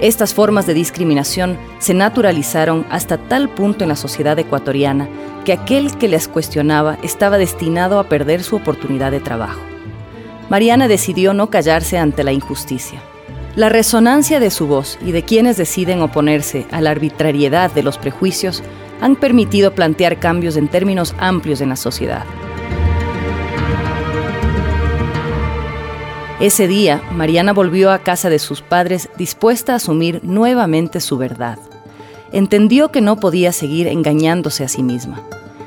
Estas 0.00 0.32
formas 0.32 0.64
de 0.64 0.74
discriminación 0.74 1.58
se 1.80 1.92
naturalizaron 1.92 2.86
hasta 2.88 3.18
tal 3.18 3.48
punto 3.48 3.82
en 3.82 3.88
la 3.88 3.96
sociedad 3.96 4.38
ecuatoriana 4.38 5.08
que 5.44 5.52
aquel 5.52 5.98
que 5.98 6.06
les 6.06 6.28
cuestionaba 6.28 6.98
estaba 7.02 7.36
destinado 7.36 7.98
a 7.98 8.04
perder 8.04 8.44
su 8.44 8.54
oportunidad 8.54 9.10
de 9.10 9.18
trabajo. 9.18 9.60
Mariana 10.48 10.86
decidió 10.86 11.34
no 11.34 11.50
callarse 11.50 11.98
ante 11.98 12.22
la 12.22 12.32
injusticia. 12.32 13.02
La 13.56 13.68
resonancia 13.68 14.38
de 14.38 14.48
su 14.48 14.68
voz 14.68 14.96
y 15.04 15.10
de 15.10 15.24
quienes 15.24 15.56
deciden 15.56 16.02
oponerse 16.02 16.66
a 16.70 16.80
la 16.80 16.90
arbitrariedad 16.90 17.72
de 17.72 17.82
los 17.82 17.98
prejuicios 17.98 18.62
han 19.00 19.16
permitido 19.16 19.74
plantear 19.74 20.20
cambios 20.20 20.56
en 20.56 20.68
términos 20.68 21.16
amplios 21.18 21.60
en 21.60 21.70
la 21.70 21.76
sociedad. 21.76 22.24
Ese 26.38 26.68
día, 26.68 27.02
Mariana 27.12 27.52
volvió 27.52 27.90
a 27.90 27.98
casa 27.98 28.30
de 28.30 28.38
sus 28.38 28.62
padres 28.62 29.10
dispuesta 29.18 29.72
a 29.72 29.76
asumir 29.76 30.20
nuevamente 30.22 31.00
su 31.00 31.18
verdad. 31.18 31.58
Entendió 32.32 32.92
que 32.92 33.00
no 33.00 33.18
podía 33.18 33.50
seguir 33.50 33.88
engañándose 33.88 34.62
a 34.62 34.68
sí 34.68 34.84
misma. 34.84 35.22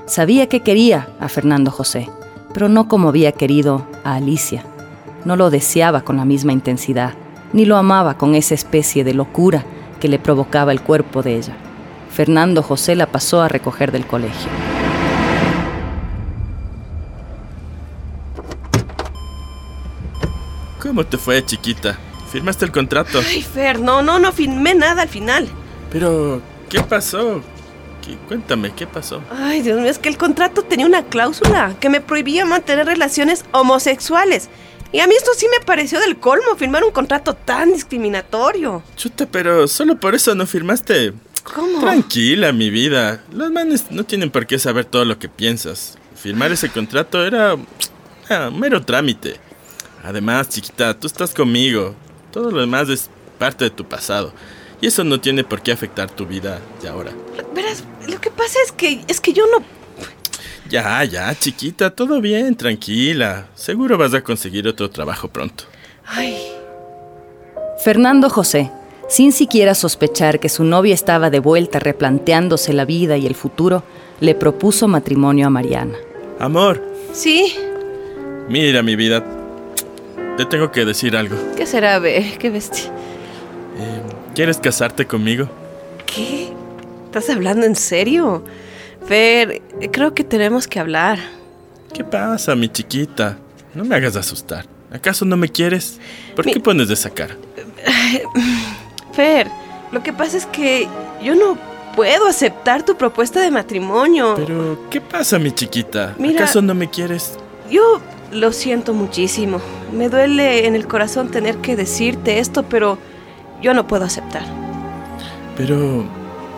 Sabía 0.06 0.48
que 0.48 0.62
quería 0.62 1.10
a 1.20 1.28
Fernando 1.28 1.70
José, 1.70 2.08
pero 2.54 2.70
no 2.70 2.88
como 2.88 3.10
había 3.10 3.34
querido 3.34 3.86
a 4.06 4.16
Alicia. 4.16 4.63
No 5.25 5.36
lo 5.36 5.50
deseaba 5.50 6.02
con 6.02 6.16
la 6.16 6.25
misma 6.25 6.54
intensidad 6.54 7.13
ni 7.53 7.65
lo 7.65 7.77
amaba 7.77 8.17
con 8.17 8.36
esa 8.36 8.55
especie 8.55 9.03
de 9.03 9.13
locura 9.13 9.63
que 10.01 10.10
le 10.10 10.19
provocaba 10.19 10.72
el 10.72 10.81
cuerpo 10.81 11.22
de 11.22 11.38
ella. 11.38 11.55
Fernando 12.12 12.62
José 12.62 12.95
la 12.95 13.07
pasó 13.07 13.41
a 13.41 13.48
recoger 13.48 13.91
del 13.91 14.05
colegio. 14.05 14.50
¿Cómo 20.79 21.05
te 21.05 21.17
fue, 21.17 21.43
chiquita? 21.45 21.98
¿Firmaste 22.29 22.65
el 22.65 22.72
contrato? 22.72 23.19
Ay, 23.25 23.41
Fer, 23.41 23.79
no, 23.79 24.01
no, 24.01 24.19
no 24.19 24.31
firmé 24.31 24.75
nada 24.75 25.03
al 25.03 25.10
final. 25.10 25.48
Pero, 25.91 26.41
¿qué 26.69 26.81
pasó? 26.81 27.41
Cuéntame, 28.27 28.74
¿qué 28.74 28.86
pasó? 28.86 29.22
Ay, 29.31 29.62
Dios 29.62 29.79
mío, 29.79 29.89
es 29.89 29.98
que 29.98 30.10
el 30.10 30.17
contrato 30.17 30.63
tenía 30.63 30.86
una 30.86 31.03
cláusula 31.03 31.74
que 31.79 31.89
me 31.89 32.01
prohibía 32.01 32.43
mantener 32.43 32.86
relaciones 32.86 33.45
homosexuales. 33.53 34.50
Y 34.93 35.00
a 35.00 35.07
mí 35.07 35.15
esto 35.15 35.31
sí 35.35 35.47
me 35.50 35.65
pareció 35.65 36.00
del 36.00 36.17
colmo, 36.17 36.55
firmar 36.55 36.83
un 36.83 36.91
contrato 36.91 37.33
tan 37.33 37.73
discriminatorio. 37.73 38.83
Chuta, 38.95 39.25
pero 39.25 39.67
solo 39.67 40.00
por 40.00 40.13
eso 40.13 40.35
no 40.35 40.45
firmaste. 40.45 41.13
¿Cómo? 41.43 41.79
Tranquila, 41.79 42.53
mi 42.53 42.69
vida. 42.69 43.23
Los 43.33 43.51
manes 43.51 43.89
no 43.89 44.03
tienen 44.03 44.29
por 44.29 44.45
qué 44.45 44.59
saber 44.59 44.85
todo 44.85 45.03
lo 45.03 45.17
que 45.17 45.27
piensas. 45.27 45.97
Firmar 46.15 46.51
ese 46.51 46.69
contrato 46.69 47.25
era 47.25 47.57
ah, 48.29 48.51
mero 48.53 48.83
trámite. 48.83 49.38
Además, 50.03 50.50
chiquita, 50.50 50.93
tú 50.93 51.07
estás 51.07 51.33
conmigo. 51.33 51.95
Todo 52.31 52.51
lo 52.51 52.62
demás 52.62 52.88
es 52.89 53.09
parte 53.39 53.65
de 53.65 53.71
tu 53.71 53.85
pasado. 53.85 54.31
Y 54.79 54.85
eso 54.85 55.03
no 55.03 55.19
tiene 55.19 55.43
por 55.43 55.63
qué 55.63 55.71
afectar 55.71 56.12
tu 56.12 56.27
vida 56.27 56.62
de 56.83 56.89
ahora. 56.89 57.13
Verás, 57.55 57.83
lo 58.07 58.21
que 58.21 58.29
pasa 58.29 58.59
es 58.63 58.71
que 58.71 59.03
es 59.07 59.19
que 59.19 59.33
yo 59.33 59.47
no 59.47 59.65
ya, 60.70 61.03
ya, 61.03 61.34
chiquita, 61.36 61.89
todo 61.89 62.22
bien, 62.22 62.55
tranquila. 62.55 63.48
Seguro 63.55 63.98
vas 63.98 64.13
a 64.13 64.22
conseguir 64.22 64.67
otro 64.67 64.89
trabajo 64.89 65.27
pronto. 65.27 65.65
Ay. 66.05 66.38
Fernando 67.84 68.29
José, 68.29 68.72
sin 69.10 69.32
siquiera 69.32 69.75
sospechar 69.75 70.39
que 70.39 70.50
su 70.50 70.63
novia 70.63 70.93
estaba 70.93 71.29
de 71.29 71.39
vuelta 71.39 71.79
replanteándose 71.79 72.74
la 72.74 72.86
vida 72.86 73.17
y 73.17 73.27
el 73.27 73.36
futuro, 73.36 73.84
le 74.20 74.36
propuso 74.36 74.88
matrimonio 74.88 75.48
a 75.48 75.50
Mariana. 75.50 75.96
Amor. 76.39 76.82
Sí. 77.13 77.55
Mira, 78.48 78.82
mi 78.82 78.96
vida, 78.96 79.24
te 80.38 80.45
tengo 80.45 80.71
que 80.71 80.86
decir 80.86 81.15
algo. 81.15 81.36
¿Qué 81.56 81.65
será, 81.65 81.99
Be? 81.99 82.36
¿Qué 82.39 82.49
bestia? 82.49 82.86
Eh, 83.78 84.02
¿Quieres 84.34 84.58
casarte 84.58 85.06
conmigo? 85.06 85.49
¿Qué? 86.06 86.52
¿Estás 87.06 87.30
hablando 87.30 87.65
en 87.65 87.76
serio? 87.76 88.43
Fer, 89.08 89.62
creo 89.92 90.13
que 90.13 90.24
tenemos 90.24 90.68
que 90.68 90.80
hablar. 90.80 91.20
¿Qué 91.94 92.04
pasa, 92.04 92.56
mi 92.56 92.70
chiquita? 92.70 93.38
No 93.74 93.84
me 93.84 93.96
hagas 93.96 94.16
asustar. 94.16 94.66
¿Acaso 94.92 95.26
no 95.26 95.36
me 95.36 95.50
quieres? 95.50 96.00
¿Por 96.36 96.46
qué 96.46 96.60
pones 96.60 96.88
de 96.88 96.94
esa 96.94 97.10
cara? 97.10 97.36
Fer, 99.13 99.48
lo 99.92 100.02
que 100.04 100.13
pasa 100.13 100.38
es 100.38 100.46
que 100.46 100.88
yo 101.24 101.36
no 101.36 101.58
puedo 101.96 102.28
aceptar 102.28 102.84
tu 102.84 102.96
propuesta 102.96 103.42
de 103.42 103.52
matrimonio. 103.52 104.36
Pero, 104.36 104.89
¿qué 104.89 105.02
pasa, 105.02 105.39
mi 105.39 105.52
chiquita? 105.52 106.16
¿Acaso 106.34 106.62
no 106.62 106.74
me 106.74 106.89
quieres? 106.89 107.38
Yo 107.70 108.02
lo 108.32 108.52
siento 108.52 108.94
muchísimo. 108.94 109.60
Me 109.92 110.10
duele 110.10 110.66
en 110.66 110.76
el 110.76 110.88
corazón 110.88 111.30
tener 111.30 111.58
que 111.58 111.76
decirte 111.76 112.39
esto, 112.39 112.63
pero 112.63 112.98
yo 113.62 113.74
no 113.74 113.88
puedo 113.88 114.06
aceptar. 114.06 114.44
Pero, 115.58 116.06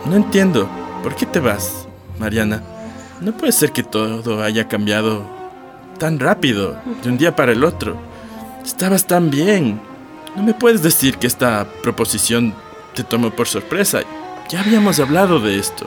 no 0.06 0.16
entiendo. 0.16 0.68
¿Por 1.02 1.14
qué 1.14 1.26
te 1.26 1.40
vas? 1.40 1.85
Mariana, 2.18 2.62
no 3.20 3.32
puede 3.32 3.52
ser 3.52 3.72
que 3.72 3.82
todo 3.82 4.42
haya 4.42 4.68
cambiado 4.68 5.24
tan 5.98 6.18
rápido, 6.18 6.76
de 7.02 7.08
un 7.08 7.18
día 7.18 7.34
para 7.34 7.52
el 7.52 7.64
otro. 7.64 7.96
Estabas 8.64 9.06
tan 9.06 9.30
bien. 9.30 9.80
No 10.34 10.42
me 10.42 10.54
puedes 10.54 10.82
decir 10.82 11.16
que 11.16 11.26
esta 11.26 11.66
proposición 11.82 12.54
te 12.94 13.04
tomó 13.04 13.30
por 13.30 13.48
sorpresa. 13.48 14.00
Ya 14.48 14.60
habíamos 14.60 15.00
hablado 15.00 15.40
de 15.40 15.58
esto. 15.58 15.86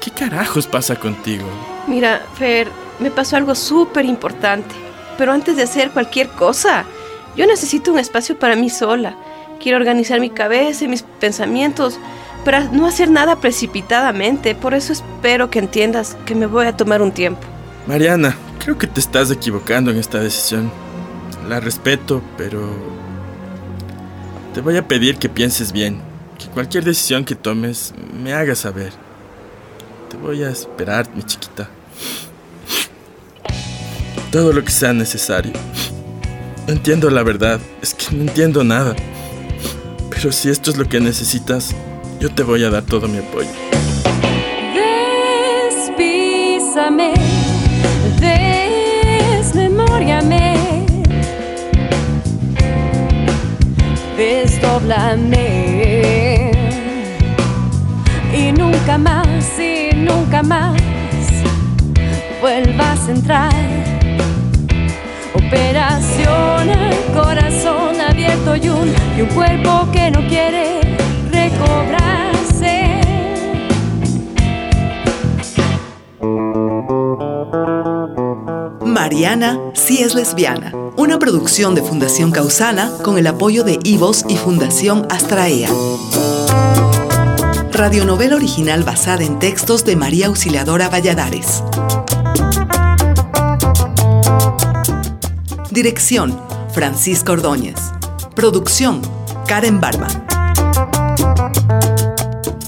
¿Qué 0.00 0.10
carajos 0.10 0.66
pasa 0.66 0.96
contigo? 0.96 1.46
Mira, 1.86 2.24
Fer, 2.34 2.68
me 2.98 3.10
pasó 3.10 3.36
algo 3.36 3.54
súper 3.54 4.04
importante. 4.04 4.74
Pero 5.18 5.32
antes 5.32 5.56
de 5.56 5.62
hacer 5.62 5.90
cualquier 5.90 6.28
cosa, 6.28 6.84
yo 7.36 7.46
necesito 7.46 7.92
un 7.92 7.98
espacio 7.98 8.38
para 8.38 8.56
mí 8.56 8.70
sola. 8.70 9.16
Quiero 9.60 9.78
organizar 9.78 10.20
mi 10.20 10.30
cabeza 10.30 10.84
y 10.84 10.88
mis 10.88 11.02
pensamientos 11.02 11.98
pero 12.46 12.62
no 12.70 12.86
hacer 12.86 13.10
nada 13.10 13.40
precipitadamente. 13.40 14.54
Por 14.54 14.72
eso 14.72 14.92
espero 14.92 15.50
que 15.50 15.58
entiendas 15.58 16.16
que 16.26 16.36
me 16.36 16.46
voy 16.46 16.66
a 16.66 16.76
tomar 16.76 17.02
un 17.02 17.10
tiempo. 17.10 17.40
Mariana, 17.88 18.36
creo 18.60 18.78
que 18.78 18.86
te 18.86 19.00
estás 19.00 19.32
equivocando 19.32 19.90
en 19.90 19.98
esta 19.98 20.20
decisión. 20.20 20.70
La 21.48 21.58
respeto, 21.58 22.22
pero 22.38 22.62
te 24.54 24.60
voy 24.60 24.76
a 24.76 24.86
pedir 24.86 25.16
que 25.16 25.28
pienses 25.28 25.72
bien, 25.72 26.00
que 26.38 26.46
cualquier 26.46 26.84
decisión 26.84 27.24
que 27.24 27.34
tomes 27.34 27.92
me 28.22 28.32
haga 28.32 28.54
saber. 28.54 28.92
Te 30.08 30.16
voy 30.16 30.44
a 30.44 30.50
esperar, 30.50 31.08
mi 31.16 31.24
chiquita. 31.24 31.68
Todo 34.30 34.52
lo 34.52 34.64
que 34.64 34.70
sea 34.70 34.92
necesario. 34.92 35.52
No 36.68 36.74
entiendo 36.74 37.10
la 37.10 37.24
verdad, 37.24 37.58
es 37.82 37.92
que 37.92 38.14
no 38.14 38.22
entiendo 38.22 38.62
nada. 38.62 38.94
Pero 40.10 40.30
si 40.30 40.48
esto 40.48 40.70
es 40.70 40.76
lo 40.76 40.88
que 40.88 41.00
necesitas, 41.00 41.74
yo 42.20 42.30
te 42.30 42.42
voy 42.42 42.64
a 42.64 42.70
dar 42.70 42.82
todo 42.82 43.06
mi 43.08 43.18
apoyo. 43.18 43.48
Despísame, 45.68 47.12
desmemoriame, 49.40 50.56
desdoblame 54.16 55.46
y 58.32 58.52
nunca 58.52 58.98
más, 58.98 59.58
y 59.58 59.90
nunca 59.94 60.42
más 60.42 60.80
vuelvas 62.40 63.08
a 63.08 63.10
entrar. 63.10 63.52
Operación 65.34 66.70
al 66.70 66.94
corazón 67.14 68.00
abierto 68.00 68.56
y 68.56 68.68
un, 68.68 68.92
y 69.16 69.20
un 69.22 69.28
cuerpo 69.28 69.88
que 69.92 70.10
no 70.10 70.26
quiere 70.26 70.85
Mariana 78.84 79.60
sí 79.74 80.02
es 80.02 80.14
lesbiana, 80.14 80.72
una 80.96 81.18
producción 81.18 81.76
de 81.76 81.82
Fundación 81.82 82.32
Causana 82.32 82.90
con 83.04 83.18
el 83.18 83.26
apoyo 83.28 83.62
de 83.62 83.78
Ivos 83.84 84.24
y 84.28 84.36
Fundación 84.36 85.06
Astraea. 85.10 85.68
Radionovela 87.72 88.34
original 88.34 88.82
basada 88.82 89.22
en 89.22 89.38
textos 89.38 89.84
de 89.84 89.94
María 89.94 90.26
Auxiliadora 90.26 90.88
Valladares. 90.88 91.62
Dirección, 95.70 96.40
Francisco 96.72 97.32
Ordóñez. 97.32 97.76
Producción, 98.34 99.02
Karen 99.46 99.80
Barba. 99.80 100.25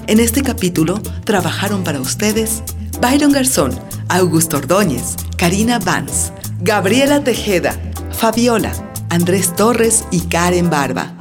En 0.08 0.20
este 0.20 0.42
capítulo 0.42 1.02
trabajaron 1.24 1.84
para 1.84 2.00
ustedes 2.00 2.62
Byron 2.98 3.30
Garzón, 3.30 3.78
Augusto 4.08 4.56
Ordóñez, 4.56 5.16
Karina 5.36 5.78
Vance, 5.78 6.32
Gabriela 6.60 7.22
Tejeda, 7.22 7.76
Fabiola, 8.12 8.72
Andrés 9.10 9.54
Torres 9.54 10.06
y 10.10 10.22
Karen 10.22 10.70
Barba. 10.70 11.12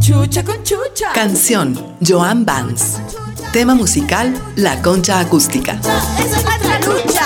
Chucha 0.00 0.44
con 0.44 0.62
chucha. 0.64 1.12
Canción, 1.14 1.96
Joan 2.06 2.44
Vance. 2.44 2.98
Tema 3.54 3.74
musical, 3.74 4.34
La 4.56 4.82
Concha 4.82 5.18
Acústica. 5.18 5.80
Esa 5.80 6.36
es 6.36 6.44
nuestra 6.44 6.78
lucha. 6.80 7.25